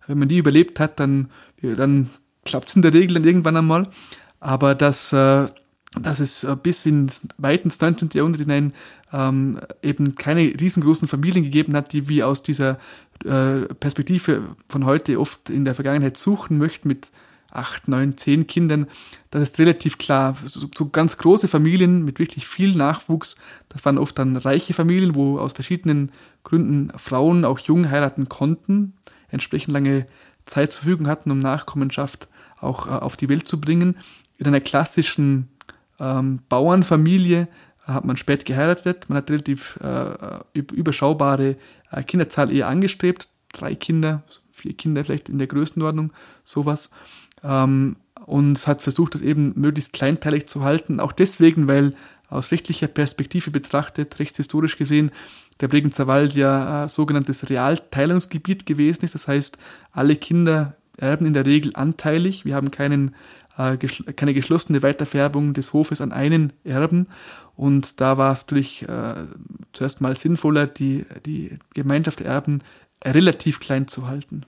Wenn 0.06 0.18
man 0.18 0.28
die 0.28 0.38
überlebt 0.38 0.78
hat, 0.78 1.00
dann, 1.00 1.30
dann 1.60 2.10
klappt 2.44 2.68
es 2.68 2.76
in 2.76 2.82
der 2.82 2.92
Regel 2.92 3.14
dann 3.14 3.24
irgendwann 3.24 3.56
einmal. 3.56 3.88
Aber 4.40 4.74
dass, 4.74 5.12
äh, 5.12 5.46
dass 6.00 6.20
es 6.20 6.44
äh, 6.44 6.56
bis 6.60 6.84
ins 6.86 7.22
weit 7.38 7.64
ins 7.64 7.80
19. 7.80 8.10
Jahrhundert 8.12 8.40
hinein 8.40 8.72
ähm, 9.12 9.58
eben 9.82 10.14
keine 10.14 10.40
riesengroßen 10.40 11.08
Familien 11.08 11.44
gegeben 11.44 11.76
hat, 11.76 11.92
die 11.92 12.08
wie 12.08 12.22
aus 12.22 12.42
dieser 12.42 12.78
äh, 13.24 13.60
Perspektive 13.78 14.42
von 14.66 14.84
heute 14.84 15.20
oft 15.20 15.50
in 15.50 15.64
der 15.64 15.74
Vergangenheit 15.74 16.16
suchen 16.16 16.58
möchten 16.58 16.88
mit 16.88 17.10
acht, 17.52 17.86
neun, 17.86 18.16
zehn 18.16 18.46
Kindern, 18.46 18.86
das 19.30 19.42
ist 19.42 19.58
relativ 19.58 19.98
klar. 19.98 20.36
So, 20.44 20.68
so, 20.74 20.88
ganz 20.88 21.18
große 21.18 21.48
Familien 21.48 22.04
mit 22.04 22.18
wirklich 22.18 22.46
viel 22.46 22.74
Nachwuchs, 22.74 23.36
das 23.68 23.84
waren 23.84 23.98
oft 23.98 24.18
dann 24.18 24.36
reiche 24.36 24.74
Familien, 24.74 25.14
wo 25.14 25.38
aus 25.38 25.52
verschiedenen 25.52 26.12
Gründen 26.44 26.90
Frauen 26.98 27.44
auch 27.44 27.58
jung 27.58 27.90
heiraten 27.90 28.28
konnten, 28.28 28.94
entsprechend 29.28 29.74
lange 29.74 30.06
Zeit 30.46 30.72
zur 30.72 30.82
Verfügung 30.82 31.08
hatten, 31.08 31.30
um 31.30 31.38
Nachkommenschaft 31.38 32.28
auch 32.62 32.86
äh, 32.86 32.90
auf 32.90 33.16
die 33.16 33.28
Welt 33.28 33.48
zu 33.48 33.60
bringen. 33.60 33.96
In 34.38 34.46
einer 34.46 34.60
klassischen 34.60 35.48
ähm, 36.00 36.40
Bauernfamilie 36.48 37.48
äh, 37.86 37.92
hat 37.92 38.04
man 38.04 38.16
spät 38.16 38.44
geheiratet, 38.44 39.08
man 39.08 39.18
hat 39.18 39.30
relativ 39.30 39.78
äh, 39.82 40.58
überschaubare 40.58 41.56
äh, 41.90 42.02
Kinderzahl 42.02 42.52
eher 42.52 42.68
angestrebt, 42.68 43.28
drei 43.52 43.74
Kinder, 43.74 44.22
vier 44.50 44.74
Kinder 44.74 45.04
vielleicht 45.04 45.28
in 45.28 45.38
der 45.38 45.46
Größenordnung, 45.46 46.12
sowas. 46.44 46.90
Ähm, 47.42 47.96
und 48.24 48.66
hat 48.68 48.82
versucht, 48.82 49.14
das 49.14 49.20
eben 49.20 49.52
möglichst 49.56 49.92
kleinteilig 49.92 50.46
zu 50.46 50.62
halten, 50.62 51.00
auch 51.00 51.10
deswegen, 51.10 51.66
weil 51.66 51.96
aus 52.28 52.50
rechtlicher 52.50 52.86
Perspektive 52.86 53.50
betrachtet, 53.50 54.18
rechtshistorisch 54.18 54.78
gesehen, 54.78 55.10
der 55.60 55.68
Bregenzer 55.68 56.06
Wald 56.06 56.34
ja 56.34 56.84
äh, 56.84 56.88
sogenanntes 56.88 57.50
Realteilungsgebiet 57.50 58.66
gewesen 58.66 59.04
ist. 59.04 59.14
Das 59.14 59.28
heißt, 59.28 59.58
alle 59.92 60.16
Kinder 60.16 60.76
erben 61.02 61.26
in 61.26 61.34
der 61.34 61.46
Regel 61.46 61.72
anteilig. 61.74 62.44
Wir 62.44 62.54
haben 62.54 62.70
keinen, 62.70 63.14
äh, 63.56 63.76
keine 63.76 64.34
geschlossene 64.34 64.82
Weiterfärbung 64.82 65.54
des 65.54 65.72
Hofes 65.72 66.00
an 66.00 66.12
einen 66.12 66.52
Erben. 66.64 67.08
Und 67.56 68.00
da 68.00 68.16
war 68.18 68.32
es 68.32 68.42
natürlich 68.42 68.88
äh, 68.88 69.14
zuerst 69.72 70.00
mal 70.00 70.16
sinnvoller, 70.16 70.66
die, 70.66 71.04
die 71.26 71.58
Gemeinschaft 71.74 72.20
der 72.20 72.26
Erben 72.26 72.60
relativ 73.04 73.60
klein 73.60 73.88
zu 73.88 74.06
halten. 74.06 74.46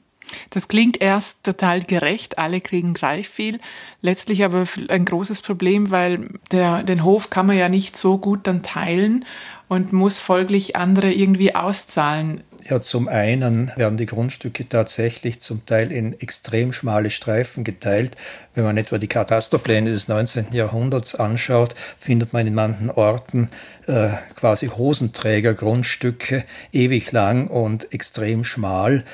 Das 0.51 0.69
klingt 0.69 1.01
erst 1.01 1.45
total 1.45 1.83
gerecht, 1.83 2.39
alle 2.39 2.61
kriegen 2.61 2.95
gleich 2.95 3.29
viel. 3.29 3.61
Letztlich 4.03 4.45
aber 4.45 4.65
ein 4.89 5.05
großes 5.05 5.43
Problem, 5.43 5.91
weil 5.91 6.29
der, 6.51 6.83
den 6.83 7.05
Hof 7.05 7.31
kann 7.31 7.47
man 7.47 7.57
ja 7.57 7.69
nicht 7.69 7.97
so 7.97 8.19
gut 8.19 8.47
dann 8.47 8.63
teilen 8.63 9.25
und 9.69 9.93
muss 9.93 10.19
folglich 10.19 10.77
andere 10.77 11.13
irgendwie 11.13 11.55
auszahlen. 11.55 12.43
Ja, 12.69 12.81
zum 12.81 13.09
einen 13.09 13.71
werden 13.77 13.99
die 13.99 14.07
Grundstücke 14.07 14.67
tatsächlich 14.67 15.41
zum 15.41 15.67
Teil 15.67 15.93
in 15.93 16.19
extrem 16.19 16.73
schmale 16.73 17.11
Streifen 17.11 17.63
geteilt. 17.63 18.17
Wenn 18.55 18.65
man 18.65 18.79
etwa 18.79 18.97
die 18.97 19.07
Katasterpläne 19.07 19.91
des 19.91 20.09
19. 20.09 20.47
Jahrhunderts 20.53 21.15
anschaut, 21.15 21.75
findet 21.99 22.33
man 22.33 22.47
in 22.47 22.55
manchen 22.55 22.91
Orten 22.91 23.51
äh, 23.87 24.11
quasi 24.35 24.69
Hosenträgergrundstücke, 24.69 26.45
ewig 26.73 27.13
lang 27.13 27.49
und 27.49 27.93
extrem 27.93 28.45
schmal. 28.45 29.05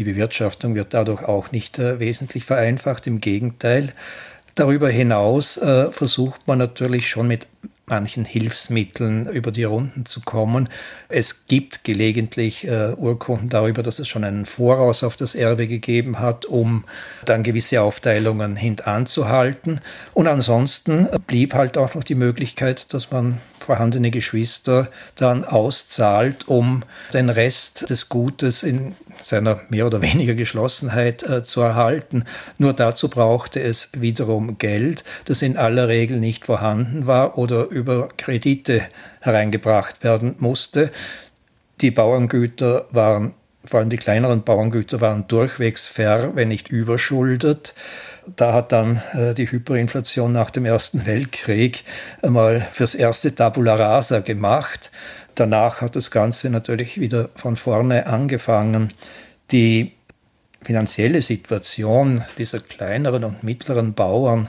Die 0.00 0.04
Bewirtschaftung 0.04 0.74
wird 0.74 0.94
dadurch 0.94 1.24
auch 1.24 1.52
nicht 1.52 1.78
äh, 1.78 2.00
wesentlich 2.00 2.46
vereinfacht, 2.46 3.06
im 3.06 3.20
Gegenteil. 3.20 3.92
Darüber 4.54 4.88
hinaus 4.88 5.58
äh, 5.58 5.92
versucht 5.92 6.46
man 6.46 6.56
natürlich 6.56 7.06
schon 7.06 7.28
mit 7.28 7.46
manchen 7.84 8.24
Hilfsmitteln 8.24 9.28
über 9.28 9.50
die 9.50 9.64
Runden 9.64 10.06
zu 10.06 10.22
kommen. 10.22 10.70
Es 11.10 11.46
gibt 11.48 11.84
gelegentlich 11.84 12.66
äh, 12.66 12.94
Urkunden 12.96 13.50
darüber, 13.50 13.82
dass 13.82 13.98
es 13.98 14.08
schon 14.08 14.24
einen 14.24 14.46
Voraus 14.46 15.04
auf 15.04 15.16
das 15.16 15.34
Erbe 15.34 15.66
gegeben 15.66 16.18
hat, 16.18 16.46
um 16.46 16.84
dann 17.26 17.42
gewisse 17.42 17.82
Aufteilungen 17.82 18.56
hintanzuhalten. 18.56 19.80
Und 20.14 20.28
ansonsten 20.28 21.08
blieb 21.26 21.52
halt 21.52 21.76
auch 21.76 21.94
noch 21.94 22.04
die 22.04 22.14
Möglichkeit, 22.14 22.94
dass 22.94 23.10
man 23.10 23.36
vorhandene 23.60 24.10
Geschwister 24.10 24.88
dann 25.16 25.44
auszahlt, 25.44 26.48
um 26.48 26.82
den 27.12 27.30
Rest 27.30 27.88
des 27.90 28.08
Gutes 28.08 28.62
in 28.62 28.94
seiner 29.22 29.60
mehr 29.68 29.86
oder 29.86 30.02
weniger 30.02 30.34
Geschlossenheit 30.34 31.22
äh, 31.22 31.42
zu 31.42 31.60
erhalten. 31.60 32.24
Nur 32.58 32.72
dazu 32.72 33.08
brauchte 33.08 33.60
es 33.60 33.90
wiederum 33.94 34.58
Geld, 34.58 35.04
das 35.26 35.42
in 35.42 35.56
aller 35.56 35.88
Regel 35.88 36.18
nicht 36.18 36.46
vorhanden 36.46 37.06
war 37.06 37.38
oder 37.38 37.66
über 37.68 38.08
Kredite 38.16 38.82
hereingebracht 39.20 40.02
werden 40.02 40.36
musste. 40.38 40.90
Die 41.80 41.90
Bauerngüter 41.90 42.86
waren, 42.90 43.34
vor 43.64 43.80
allem 43.80 43.90
die 43.90 43.96
kleineren 43.96 44.42
Bauerngüter 44.42 45.00
waren 45.00 45.28
durchwegs 45.28 45.86
ver, 45.86 46.34
wenn 46.34 46.48
nicht 46.48 46.68
überschuldet. 46.68 47.74
Da 48.36 48.52
hat 48.52 48.72
dann 48.72 49.02
äh, 49.12 49.34
die 49.34 49.50
Hyperinflation 49.50 50.32
nach 50.32 50.50
dem 50.50 50.64
Ersten 50.64 51.06
Weltkrieg 51.06 51.84
einmal 52.22 52.66
fürs 52.72 52.94
erste 52.94 53.34
Tabula 53.34 53.74
Rasa 53.74 54.20
gemacht. 54.20 54.90
Danach 55.34 55.80
hat 55.80 55.96
das 55.96 56.10
Ganze 56.10 56.50
natürlich 56.50 57.00
wieder 57.00 57.30
von 57.34 57.56
vorne 57.56 58.06
angefangen. 58.06 58.92
Die 59.50 59.92
finanzielle 60.62 61.22
Situation 61.22 62.22
dieser 62.36 62.60
kleineren 62.60 63.24
und 63.24 63.42
mittleren 63.42 63.94
Bauern 63.94 64.48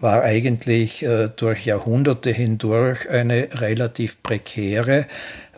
war 0.00 0.22
eigentlich 0.22 1.04
äh, 1.04 1.28
durch 1.28 1.64
Jahrhunderte 1.64 2.30
hindurch 2.30 3.08
eine 3.08 3.48
relativ 3.60 4.22
prekäre, 4.22 5.06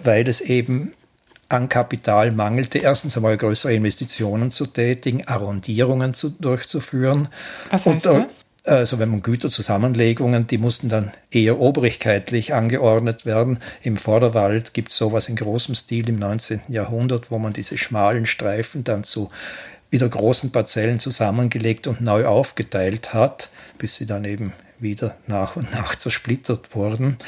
weil 0.03 0.29
es 0.29 0.43
eben 0.43 0.93
an 1.55 1.69
Kapital 1.69 2.33
mangelte, 2.33 2.79
erstens 2.79 3.17
einmal 3.17 3.37
größere 3.37 3.73
Investitionen 3.73 4.51
zu 4.51 4.67
tätigen, 4.67 5.27
Arrondierungen 5.27 6.15
zu, 6.15 6.31
durchzuführen. 6.31 7.29
Was 7.71 7.87
heißt 7.87 8.07
und, 8.07 8.25
das? 8.25 8.45
Also 8.67 8.99
wenn 8.99 9.11
man 9.11 9.21
Güterzusammenlegungen, 9.21 10.47
die 10.47 10.57
mussten 10.57 10.89
dann 10.89 11.13
eher 11.31 11.61
obrigkeitlich 11.61 12.55
angeordnet 12.55 13.27
werden. 13.27 13.59
Im 13.83 13.99
Vorderwald 13.99 14.73
gibt 14.73 14.91
es 14.91 14.97
sowas 14.97 15.29
in 15.29 15.37
großem 15.37 15.75
Stil 15.75 16.09
im 16.09 16.19
19. 16.19 16.63
Jahrhundert, 16.69 17.31
wo 17.31 17.39
man 17.39 17.53
diese 17.53 17.77
schmalen 17.77 18.25
Streifen 18.25 18.83
dann 18.83 19.05
zu 19.05 19.29
wieder 19.91 20.09
großen 20.09 20.51
Parzellen 20.51 20.99
zusammengelegt 20.99 21.87
und 21.87 22.01
neu 22.01 22.27
aufgeteilt 22.27 23.13
hat, 23.13 23.51
bis 23.79 23.97
sie 23.97 24.07
dann 24.07 24.25
eben 24.25 24.53
wieder 24.79 25.17
nach 25.27 25.57
und 25.57 25.71
nach 25.73 25.95
zersplittert 25.95 26.75
wurden. 26.75 27.19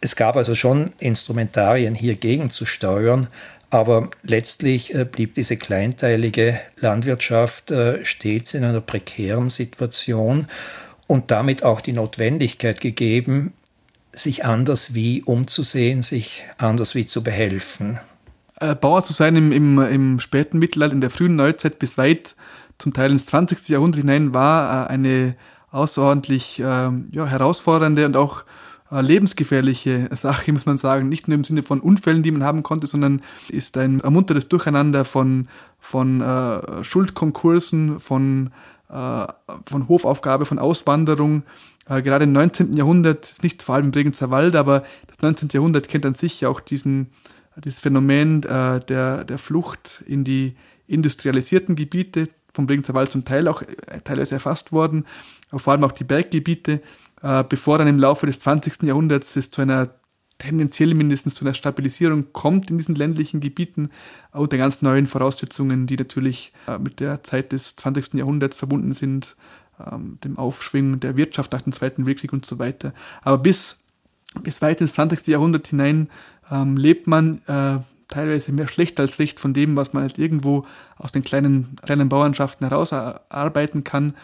Es 0.00 0.16
gab 0.16 0.36
also 0.36 0.54
schon 0.54 0.92
Instrumentarien 0.98 1.94
hier 1.94 2.14
gegenzusteuern, 2.16 3.28
aber 3.74 4.10
letztlich 4.22 4.94
äh, 4.94 5.04
blieb 5.04 5.34
diese 5.34 5.56
kleinteilige 5.56 6.60
Landwirtschaft 6.76 7.72
äh, 7.72 8.04
stets 8.06 8.54
in 8.54 8.62
einer 8.62 8.80
prekären 8.80 9.50
Situation 9.50 10.46
und 11.08 11.32
damit 11.32 11.64
auch 11.64 11.80
die 11.80 11.92
Notwendigkeit 11.92 12.80
gegeben, 12.80 13.52
sich 14.12 14.44
anders 14.44 14.94
wie 14.94 15.24
umzusehen, 15.24 16.04
sich 16.04 16.44
anders 16.56 16.94
wie 16.94 17.04
zu 17.04 17.24
behelfen. 17.24 17.98
Äh, 18.60 18.76
Bauer 18.76 19.02
zu 19.02 19.12
sein 19.12 19.34
im, 19.34 19.50
im, 19.50 19.80
im 19.80 20.20
späten 20.20 20.60
Mittelalter, 20.60 20.94
in 20.94 21.00
der 21.00 21.10
frühen 21.10 21.34
Neuzeit 21.34 21.80
bis 21.80 21.98
weit 21.98 22.36
zum 22.78 22.92
Teil 22.92 23.10
ins 23.10 23.26
20. 23.26 23.68
Jahrhundert 23.70 24.02
hinein, 24.02 24.32
war 24.32 24.88
eine 24.88 25.34
außerordentlich 25.72 26.62
ähm, 26.64 27.08
ja, 27.10 27.26
herausfordernde 27.26 28.06
und 28.06 28.16
auch 28.16 28.44
lebensgefährliche 29.00 30.08
Sache, 30.14 30.52
muss 30.52 30.66
man 30.66 30.78
sagen. 30.78 31.08
Nicht 31.08 31.28
nur 31.28 31.36
im 31.36 31.44
Sinne 31.44 31.62
von 31.62 31.80
Unfällen, 31.80 32.22
die 32.22 32.30
man 32.30 32.44
haben 32.44 32.62
konnte, 32.62 32.86
sondern 32.86 33.22
ist 33.48 33.76
ein 33.76 34.00
ermuntertes 34.00 34.48
Durcheinander 34.48 35.04
von, 35.04 35.48
von 35.80 36.20
äh, 36.20 36.84
Schuldkonkursen, 36.84 38.00
von, 38.00 38.50
äh, 38.88 39.26
von 39.66 39.88
Hofaufgabe, 39.88 40.46
von 40.46 40.58
Auswanderung. 40.58 41.42
Äh, 41.88 42.02
gerade 42.02 42.24
im 42.24 42.32
19. 42.32 42.72
Jahrhundert, 42.74 43.24
ist 43.24 43.42
nicht 43.42 43.62
vor 43.62 43.74
allem 43.76 43.90
Bregenzer 43.90 44.30
Wald, 44.30 44.56
aber 44.56 44.84
das 45.06 45.20
19. 45.20 45.50
Jahrhundert 45.52 45.88
kennt 45.88 46.06
an 46.06 46.14
sich 46.14 46.40
ja 46.40 46.48
auch 46.48 46.60
diesen, 46.60 47.08
dieses 47.62 47.80
Phänomen 47.80 48.42
äh, 48.42 48.80
der, 48.80 49.24
der 49.24 49.38
Flucht 49.38 50.02
in 50.06 50.24
die 50.24 50.56
industrialisierten 50.86 51.76
Gebiete, 51.76 52.28
vom 52.52 52.66
Bregenzer 52.66 52.94
Wald 52.94 53.10
zum 53.10 53.24
Teil 53.24 53.48
auch 53.48 53.62
äh, 53.62 54.00
teilweise 54.04 54.34
erfasst 54.34 54.72
worden, 54.72 55.04
aber 55.50 55.58
vor 55.58 55.72
allem 55.72 55.84
auch 55.84 55.92
die 55.92 56.04
Berggebiete, 56.04 56.80
äh, 57.24 57.42
bevor 57.48 57.78
dann 57.78 57.88
im 57.88 57.98
Laufe 57.98 58.26
des 58.26 58.38
20. 58.38 58.82
Jahrhunderts 58.82 59.34
es 59.36 59.50
zu 59.50 59.62
einer 59.62 59.88
tendenziell 60.36 60.94
mindestens 60.94 61.34
zu 61.34 61.44
einer 61.44 61.54
Stabilisierung 61.54 62.32
kommt 62.32 62.70
in 62.70 62.76
diesen 62.76 62.94
ländlichen 62.94 63.40
Gebieten 63.40 63.90
unter 64.32 64.58
ganz 64.58 64.82
neuen 64.82 65.06
Voraussetzungen, 65.06 65.86
die 65.86 65.96
natürlich 65.96 66.52
äh, 66.68 66.78
mit 66.78 67.00
der 67.00 67.22
Zeit 67.22 67.52
des 67.52 67.76
20. 67.76 68.14
Jahrhunderts 68.14 68.58
verbunden 68.58 68.92
sind, 68.92 69.36
ähm, 69.80 70.18
dem 70.22 70.36
Aufschwung 70.36 71.00
der 71.00 71.16
Wirtschaft 71.16 71.52
nach 71.52 71.62
dem 71.62 71.72
Zweiten 71.72 72.04
Weltkrieg 72.04 72.32
und 72.32 72.44
so 72.44 72.58
weiter. 72.58 72.92
Aber 73.22 73.38
bis, 73.38 73.78
bis 74.42 74.60
weit 74.60 74.82
ins 74.82 74.92
20. 74.92 75.26
Jahrhundert 75.28 75.68
hinein 75.68 76.10
ähm, 76.50 76.76
lebt 76.76 77.06
man 77.06 77.40
äh, 77.46 77.78
teilweise 78.08 78.52
mehr 78.52 78.68
schlecht 78.68 79.00
als 79.00 79.18
recht 79.18 79.40
von 79.40 79.54
dem, 79.54 79.76
was 79.76 79.94
man 79.94 80.02
halt 80.02 80.18
irgendwo 80.18 80.66
aus 80.98 81.12
den 81.12 81.22
kleinen, 81.22 81.76
kleinen 81.82 82.10
Bauernschaften 82.10 82.68
herausarbeiten 82.68 83.82
kann. 83.82 84.14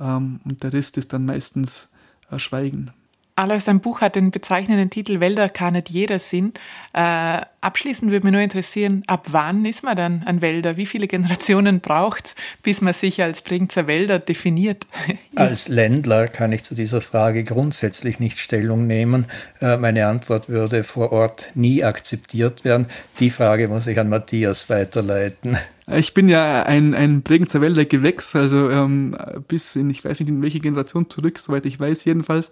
Ähm, 0.00 0.40
und 0.44 0.62
der 0.62 0.72
Rest 0.72 0.96
ist 0.96 1.12
dann 1.12 1.26
meistens 1.26 1.88
Schweigen. 2.36 2.92
Alois, 3.38 3.64
dein 3.66 3.80
Buch 3.80 4.00
hat 4.00 4.16
den 4.16 4.30
bezeichnenden 4.30 4.88
Titel 4.88 5.20
Wälder 5.20 5.50
kann 5.50 5.74
nicht 5.74 5.90
jeder 5.90 6.18
Sinn. 6.18 6.54
Äh, 6.94 7.42
abschließend 7.60 8.10
würde 8.10 8.24
mich 8.24 8.32
nur 8.32 8.40
interessieren, 8.40 9.02
ab 9.08 9.26
wann 9.30 9.66
ist 9.66 9.84
man 9.84 9.94
dann 9.94 10.22
ein 10.24 10.40
Wälder? 10.40 10.78
Wie 10.78 10.86
viele 10.86 11.06
Generationen 11.06 11.80
braucht 11.80 12.28
es, 12.28 12.34
bis 12.62 12.80
man 12.80 12.94
sich 12.94 13.22
als 13.22 13.42
Bringzer 13.42 13.86
Wälder 13.86 14.20
definiert? 14.20 14.86
als 15.34 15.68
Ländler 15.68 16.28
kann 16.28 16.50
ich 16.50 16.62
zu 16.62 16.74
dieser 16.74 17.02
Frage 17.02 17.44
grundsätzlich 17.44 18.20
nicht 18.20 18.38
Stellung 18.38 18.86
nehmen. 18.86 19.26
Äh, 19.60 19.76
meine 19.76 20.06
Antwort 20.06 20.48
würde 20.48 20.82
vor 20.82 21.12
Ort 21.12 21.50
nie 21.54 21.84
akzeptiert 21.84 22.64
werden. 22.64 22.86
Die 23.20 23.28
Frage 23.28 23.68
muss 23.68 23.86
ich 23.86 24.00
an 24.00 24.08
Matthias 24.08 24.70
weiterleiten. 24.70 25.58
Ich 25.94 26.14
bin 26.14 26.30
ja 26.30 26.62
ein, 26.62 26.94
ein 26.94 27.20
Bregenzer 27.20 27.60
Wälder 27.60 27.84
Gewächs, 27.84 28.34
also 28.34 28.70
ähm, 28.70 29.14
bis 29.46 29.76
in, 29.76 29.90
ich 29.90 30.02
weiß 30.02 30.20
nicht 30.20 30.30
in 30.30 30.42
welche 30.42 30.58
Generation 30.58 31.10
zurück, 31.10 31.38
soweit 31.38 31.66
ich 31.66 31.78
weiß 31.78 32.06
jedenfalls. 32.06 32.50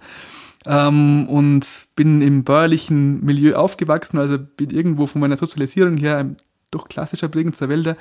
Ähm, 0.66 1.26
und 1.28 1.66
bin 1.94 2.22
im 2.22 2.44
bäuerlichen 2.44 3.24
Milieu 3.24 3.54
aufgewachsen, 3.56 4.18
also 4.18 4.38
bin 4.38 4.70
irgendwo 4.70 5.06
von 5.06 5.20
meiner 5.20 5.36
Sozialisierung 5.36 5.96
her 5.96 6.18
ein 6.18 6.36
doch 6.70 6.88
klassischer 6.88 7.28
Bregenzer 7.28 7.68
Wälder. 7.68 7.96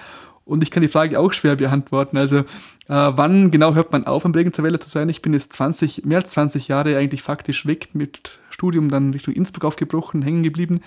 Und 0.45 0.61
ich 0.63 0.71
kann 0.71 0.81
die 0.81 0.89
Frage 0.89 1.19
auch 1.19 1.31
schwer 1.31 1.55
beantworten. 1.55 2.17
Also 2.17 2.39
äh, 2.39 2.43
wann 2.87 3.51
genau 3.51 3.75
hört 3.75 3.91
man 3.91 4.05
auf, 4.05 4.25
am 4.25 4.31
Bregenzer 4.33 4.63
Wälder 4.63 4.79
zu 4.79 4.89
sein? 4.89 5.07
Ich 5.09 5.21
bin 5.21 5.33
jetzt 5.33 5.53
20, 5.53 6.05
mehr 6.05 6.19
als 6.19 6.31
20 6.31 6.67
Jahre 6.67 6.97
eigentlich 6.97 7.21
faktisch 7.21 7.65
weg, 7.65 7.89
mit 7.93 8.39
Studium 8.49 8.89
dann 8.89 9.11
Richtung 9.11 9.33
Innsbruck 9.33 9.65
aufgebrochen, 9.65 10.21
hängen 10.21 10.43
geblieben. 10.43 10.81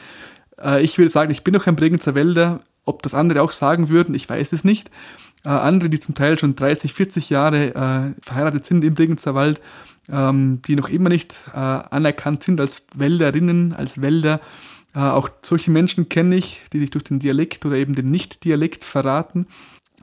Äh, 0.63 0.83
ich 0.83 0.99
würde 0.99 1.11
sagen, 1.11 1.31
ich 1.31 1.45
bin 1.45 1.55
noch 1.55 1.67
ein 1.67 1.77
Bregenzer 1.77 2.15
Wälder 2.15 2.61
ob 2.87 3.03
das 3.03 3.15
andere 3.15 3.43
auch 3.43 3.53
sagen 3.53 3.91
würden, 3.91 4.15
ich 4.15 4.29
weiß 4.29 4.53
es 4.53 4.65
nicht. 4.65 4.91
Äh, 5.45 5.51
andere, 5.51 5.91
die 5.91 6.01
zum 6.01 6.15
Teil 6.15 6.39
schon 6.39 6.57
30, 6.57 6.95
40 6.95 7.29
Jahre 7.29 7.75
äh, 7.75 8.23
verheiratet 8.23 8.65
sind 8.65 8.83
im 8.85 8.95
Bregenzer 8.95 9.35
Wald, 9.35 9.61
ähm, 10.11 10.61
die 10.67 10.77
noch 10.77 10.89
immer 10.89 11.09
nicht 11.09 11.41
äh, 11.55 11.59
anerkannt 11.59 12.43
sind 12.43 12.61
als 12.61 12.83
Wälderinnen, 12.95 13.73
als 13.75 14.01
Wälder. 14.01 14.41
Äh, 14.95 15.01
auch 15.01 15.29
solche 15.43 15.71
Menschen 15.71 16.09
kenne 16.09 16.37
ich, 16.37 16.63
die 16.73 16.81
sich 16.81 16.91
durch 16.91 17.05
den 17.05 17.19
Dialekt 17.19 17.65
oder 17.67 17.77
eben 17.77 17.95
den 17.95 18.11
Nicht-Dialekt 18.11 18.85
verraten. 18.85 19.47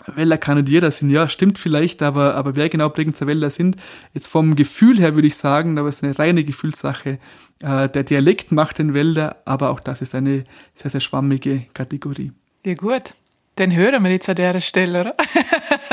Wälder 0.08 0.38
Kanadierer 0.38 0.92
sind. 0.92 1.10
Ja, 1.10 1.30
stimmt 1.30 1.58
vielleicht, 1.58 2.02
aber, 2.02 2.36
aber 2.36 2.56
wer 2.56 2.70
genau 2.70 2.89
Bregenzer 2.89 3.28
Wälder 3.28 3.50
sind, 3.50 3.78
jetzt 4.13 4.28
vom 4.28 4.56
Gefühl 4.56 5.00
her 5.00 5.16
würde 5.16 5.28
ich 5.28 5.38
sagen, 5.38 5.78
aber 5.78 5.89
es 5.89 5.96
ist 5.96 6.04
eine 6.04 6.20
reine 6.20 6.44
Gefühlssache. 6.44 7.20
Äh, 7.60 7.89
der 7.89 8.04
Dialekt 8.04 8.52
macht 8.52 8.80
den 8.80 8.94
Wälder, 8.94 9.38
aber 9.46 9.70
auch 9.70 9.80
das 9.80 10.02
ist 10.02 10.16
eine 10.16 10.44
sehr, 10.76 10.92
sehr 10.92 11.02
schwammige 11.02 11.66
Kategorie. 11.74 12.32
Ja, 12.66 12.74
gut. 12.74 13.13
Den 13.60 13.74
hören 13.74 14.04
wir 14.04 14.12
jetzt 14.12 14.28
an 14.30 14.36
der 14.36 14.60
Stelle, 14.62 15.02
oder? 15.02 15.16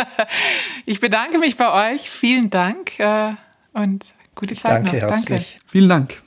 ich 0.87 0.99
bedanke 0.99 1.39
mich 1.39 1.59
bei 1.59 1.93
euch. 1.93 2.09
Vielen 2.09 2.49
Dank 2.49 2.99
äh, 2.99 3.35
und 3.73 4.05
gute 4.35 4.55
ich 4.55 4.61
Zeit 4.61 4.85
danke 4.85 5.01
noch. 5.01 5.11
Herzlich. 5.11 5.57
Danke. 5.59 5.67
Vielen 5.67 5.89
Dank. 5.89 6.23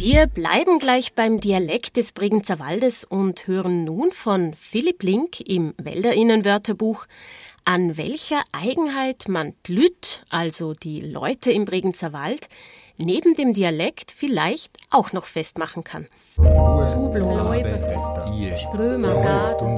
Wir 0.00 0.26
bleiben 0.28 0.78
gleich 0.78 1.14
beim 1.14 1.40
Dialekt 1.40 1.96
des 1.96 2.12
Bregenzer 2.12 2.60
Waldes 2.60 3.02
und 3.02 3.48
hören 3.48 3.84
nun 3.84 4.12
von 4.12 4.54
Philipp 4.54 5.02
Link 5.02 5.40
im 5.40 5.74
Wälderinnenwörterbuch, 5.76 7.06
an 7.64 7.96
welcher 7.96 8.42
Eigenheit 8.52 9.26
man 9.26 9.54
Lüt, 9.66 10.24
also 10.30 10.72
die 10.72 11.00
Leute 11.00 11.50
im 11.50 11.64
Bregenzer 11.64 12.12
Wald, 12.12 12.48
neben 12.96 13.34
dem 13.34 13.52
Dialekt 13.52 14.12
vielleicht 14.12 14.76
auch 14.90 15.12
noch 15.12 15.24
festmachen 15.24 15.82
kann. 15.82 16.06
Sprömer, 18.58 19.14
Gard, 19.14 19.58
Knöstung, 19.58 19.76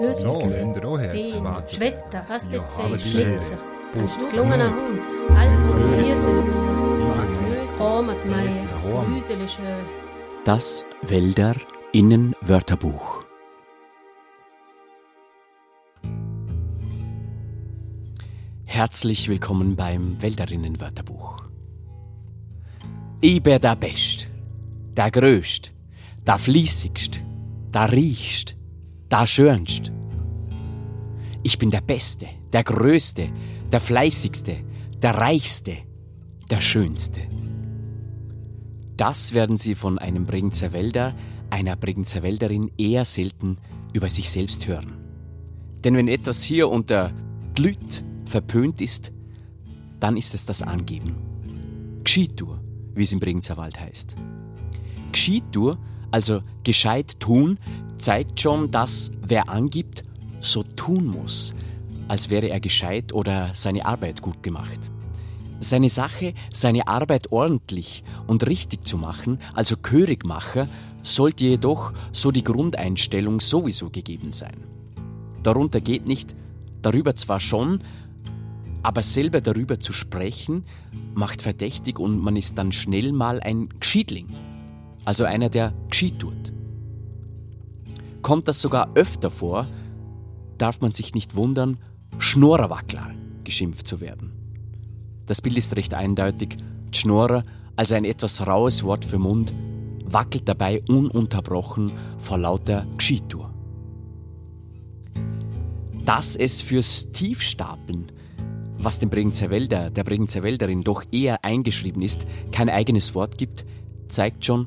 Lützel, 0.00 0.74
Feen, 1.10 1.46
Schwetter, 1.68 2.28
Hastezei, 2.28 2.98
Schlitzer, 2.98 3.58
Gelungener 4.30 4.70
Hund, 4.70 5.04
Alpen, 5.36 6.04
Hirsel, 6.04 6.44
Das 10.44 10.86
Wälder 11.02 11.54
Innenwörterbuch. 11.92 13.24
Herzlich 18.66 19.28
willkommen 19.28 19.76
beim 19.76 20.22
Wälderinnenwörterbuch. 20.22 21.51
Ich 23.24 23.40
bin 23.40 23.60
der 23.60 23.76
Best, 23.76 24.26
der 24.96 25.08
Größt, 25.08 25.72
der 26.26 26.38
Fließigst, 26.38 27.22
der 27.72 27.92
Riechst, 27.92 28.56
der 29.12 29.28
Schönst. 29.28 29.92
Ich 31.44 31.56
bin 31.56 31.70
der 31.70 31.82
Beste, 31.82 32.26
der 32.52 32.64
Größte, 32.64 33.28
der 33.70 33.78
Fleißigste, 33.78 34.56
der 35.00 35.14
Reichste, 35.14 35.76
der 36.50 36.60
Schönste. 36.60 37.20
Das 38.96 39.34
werden 39.34 39.56
Sie 39.56 39.76
von 39.76 40.00
einem 40.00 40.24
Bregenzer 40.24 40.72
Wälder, 40.72 41.14
einer 41.48 41.76
Bregenzer 41.76 42.24
Wälderin 42.24 42.72
eher 42.76 43.04
selten 43.04 43.58
über 43.92 44.08
sich 44.08 44.30
selbst 44.30 44.66
hören. 44.66 44.94
Denn 45.84 45.94
wenn 45.94 46.08
etwas 46.08 46.42
hier 46.42 46.68
unter 46.68 47.12
Glüt 47.54 48.02
verpönt 48.24 48.80
ist, 48.80 49.12
dann 50.00 50.16
ist 50.16 50.34
es 50.34 50.44
das 50.44 50.62
Angeben. 50.62 51.14
Gschitur, 52.02 52.61
wie 52.94 53.02
es 53.02 53.12
im 53.12 53.20
Bregenzer 53.20 53.56
Wald 53.56 53.80
heißt. 53.80 54.16
Gschitur, 55.12 55.78
also 56.10 56.42
gescheit 56.64 57.20
tun, 57.20 57.58
zeigt 57.98 58.40
schon, 58.40 58.70
dass 58.70 59.12
wer 59.26 59.48
angibt, 59.48 60.04
so 60.40 60.62
tun 60.62 61.06
muss, 61.06 61.54
als 62.08 62.30
wäre 62.30 62.48
er 62.48 62.60
gescheit 62.60 63.12
oder 63.12 63.50
seine 63.54 63.86
Arbeit 63.86 64.22
gut 64.22 64.42
gemacht. 64.42 64.90
Seine 65.60 65.88
Sache, 65.88 66.34
seine 66.50 66.88
Arbeit 66.88 67.30
ordentlich 67.30 68.02
und 68.26 68.46
richtig 68.48 68.84
zu 68.84 68.98
machen, 68.98 69.38
also 69.54 69.76
Körigmacher, 69.76 70.68
sollte 71.02 71.44
jedoch 71.44 71.92
so 72.12 72.30
die 72.32 72.44
Grundeinstellung 72.44 73.40
sowieso 73.40 73.90
gegeben 73.90 74.32
sein. 74.32 74.64
Darunter 75.42 75.80
geht 75.80 76.06
nicht, 76.06 76.34
darüber 76.80 77.14
zwar 77.14 77.40
schon, 77.40 77.82
aber 78.82 79.02
selber 79.02 79.40
darüber 79.40 79.78
zu 79.78 79.92
sprechen, 79.92 80.64
macht 81.14 81.42
verdächtig 81.42 81.98
und 81.98 82.18
man 82.18 82.36
ist 82.36 82.58
dann 82.58 82.72
schnell 82.72 83.12
mal 83.12 83.40
ein 83.40 83.68
Gschiedling, 83.80 84.28
also 85.04 85.24
einer, 85.24 85.48
der 85.48 85.72
Gschied 85.90 86.18
tut. 86.18 86.52
Kommt 88.22 88.48
das 88.48 88.60
sogar 88.60 88.90
öfter 88.94 89.30
vor, 89.30 89.66
darf 90.58 90.80
man 90.80 90.92
sich 90.92 91.14
nicht 91.14 91.34
wundern, 91.34 91.78
Schnorerwackler 92.18 93.10
geschimpft 93.44 93.86
zu 93.86 94.00
werden. 94.00 94.32
Das 95.26 95.40
Bild 95.40 95.56
ist 95.56 95.76
recht 95.76 95.94
eindeutig. 95.94 96.56
Schnorrer, 96.94 97.44
also 97.74 97.94
ein 97.94 98.04
etwas 98.04 98.46
raues 98.46 98.84
Wort 98.84 99.04
für 99.04 99.18
Mund, 99.18 99.54
wackelt 100.04 100.48
dabei 100.48 100.82
ununterbrochen 100.88 101.90
vor 102.18 102.38
lauter 102.38 102.86
Gschitur. 102.96 103.52
Dass 106.04 106.36
es 106.36 106.60
fürs 106.60 107.10
Tiefstapeln 107.12 108.12
was 108.82 108.98
dem 108.98 109.10
Bregenzer 109.10 109.50
Wälder, 109.50 109.90
der 109.90 110.02
Bregenzer 110.02 110.42
Wälderin 110.42 110.82
doch 110.82 111.04
eher 111.12 111.44
eingeschrieben 111.44 112.02
ist, 112.02 112.26
kein 112.50 112.68
eigenes 112.68 113.14
Wort 113.14 113.38
gibt, 113.38 113.64
zeigt 114.08 114.44
schon, 114.44 114.66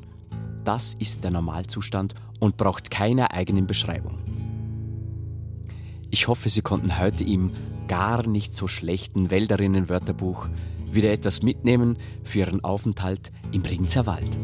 das 0.64 0.94
ist 0.94 1.22
der 1.22 1.30
Normalzustand 1.30 2.14
und 2.40 2.56
braucht 2.56 2.90
keine 2.90 3.32
eigenen 3.32 3.66
Beschreibung. 3.66 4.18
Ich 6.10 6.28
hoffe, 6.28 6.48
Sie 6.48 6.62
konnten 6.62 6.98
heute 6.98 7.24
im 7.24 7.50
gar 7.88 8.26
nicht 8.26 8.54
so 8.54 8.66
schlechten 8.66 9.30
Wälderinnen-Wörterbuch 9.30 10.48
wieder 10.90 11.12
etwas 11.12 11.42
mitnehmen 11.42 11.98
für 12.24 12.38
Ihren 12.40 12.64
Aufenthalt 12.64 13.30
im 13.52 13.62
Bregenzer 13.62 14.06
Wald. 14.06 14.38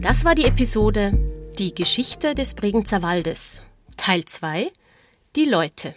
Das 0.00 0.24
war 0.24 0.34
die 0.34 0.44
Episode 0.44 1.41
Die 1.58 1.74
Geschichte 1.74 2.34
des 2.34 2.54
Bregenzer 2.54 3.02
Waldes, 3.02 3.60
Teil 3.98 4.24
2 4.24 4.72
Die 5.36 5.44
Leute. 5.44 5.94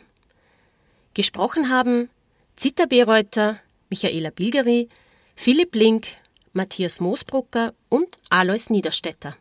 Gesprochen 1.13 1.70
haben 1.70 2.10
Zita 2.58 2.86
Bereuter, 2.86 3.58
Michaela 3.89 4.32
Bilgeri, 4.32 4.89
Philipp 5.34 5.74
Link, 5.74 6.08
Matthias 6.52 7.00
Moosbrucker 7.00 7.74
und 7.88 8.18
Alois 8.30 8.70
Niederstetter. 8.70 9.38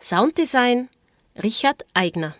Sounddesign 0.00 0.88
Richard 1.40 1.86
Eigner. 1.94 2.34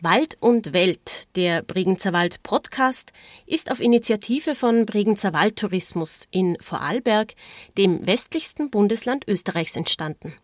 Wald 0.00 0.36
und 0.40 0.74
Welt, 0.74 1.34
der 1.34 1.62
Bregenzer 1.62 2.12
Wald 2.12 2.42
Podcast, 2.44 3.12
ist 3.46 3.70
auf 3.70 3.80
Initiative 3.80 4.54
von 4.54 4.86
Bregenzer 4.86 5.32
Waldtourismus 5.32 6.28
in 6.30 6.56
Vorarlberg, 6.60 7.34
dem 7.76 8.06
westlichsten 8.06 8.70
Bundesland 8.70 9.26
Österreichs, 9.26 9.74
entstanden. 9.74 10.34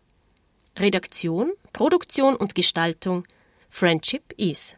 Redaktion, 0.77 1.51
Produktion 1.73 2.35
und 2.35 2.55
Gestaltung 2.55 3.25
Friendship 3.69 4.33
Is. 4.37 4.75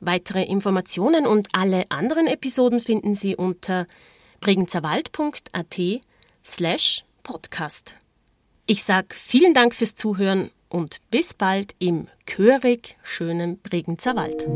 Weitere 0.00 0.44
Informationen 0.44 1.26
und 1.26 1.48
alle 1.52 1.90
anderen 1.90 2.26
Episoden 2.26 2.80
finden 2.80 3.14
Sie 3.14 3.34
unter 3.36 3.86
bregenzerwald.at 4.40 5.80
slash 6.44 7.04
podcast. 7.22 7.94
Ich 8.66 8.82
sage 8.84 9.08
vielen 9.14 9.54
Dank 9.54 9.74
fürs 9.74 9.94
Zuhören 9.94 10.50
und 10.68 11.00
bis 11.10 11.34
bald 11.34 11.74
im 11.78 12.08
chörig 12.26 12.96
schönen 13.02 13.58
Bregenzer 13.58 14.16
Wald. 14.16 14.46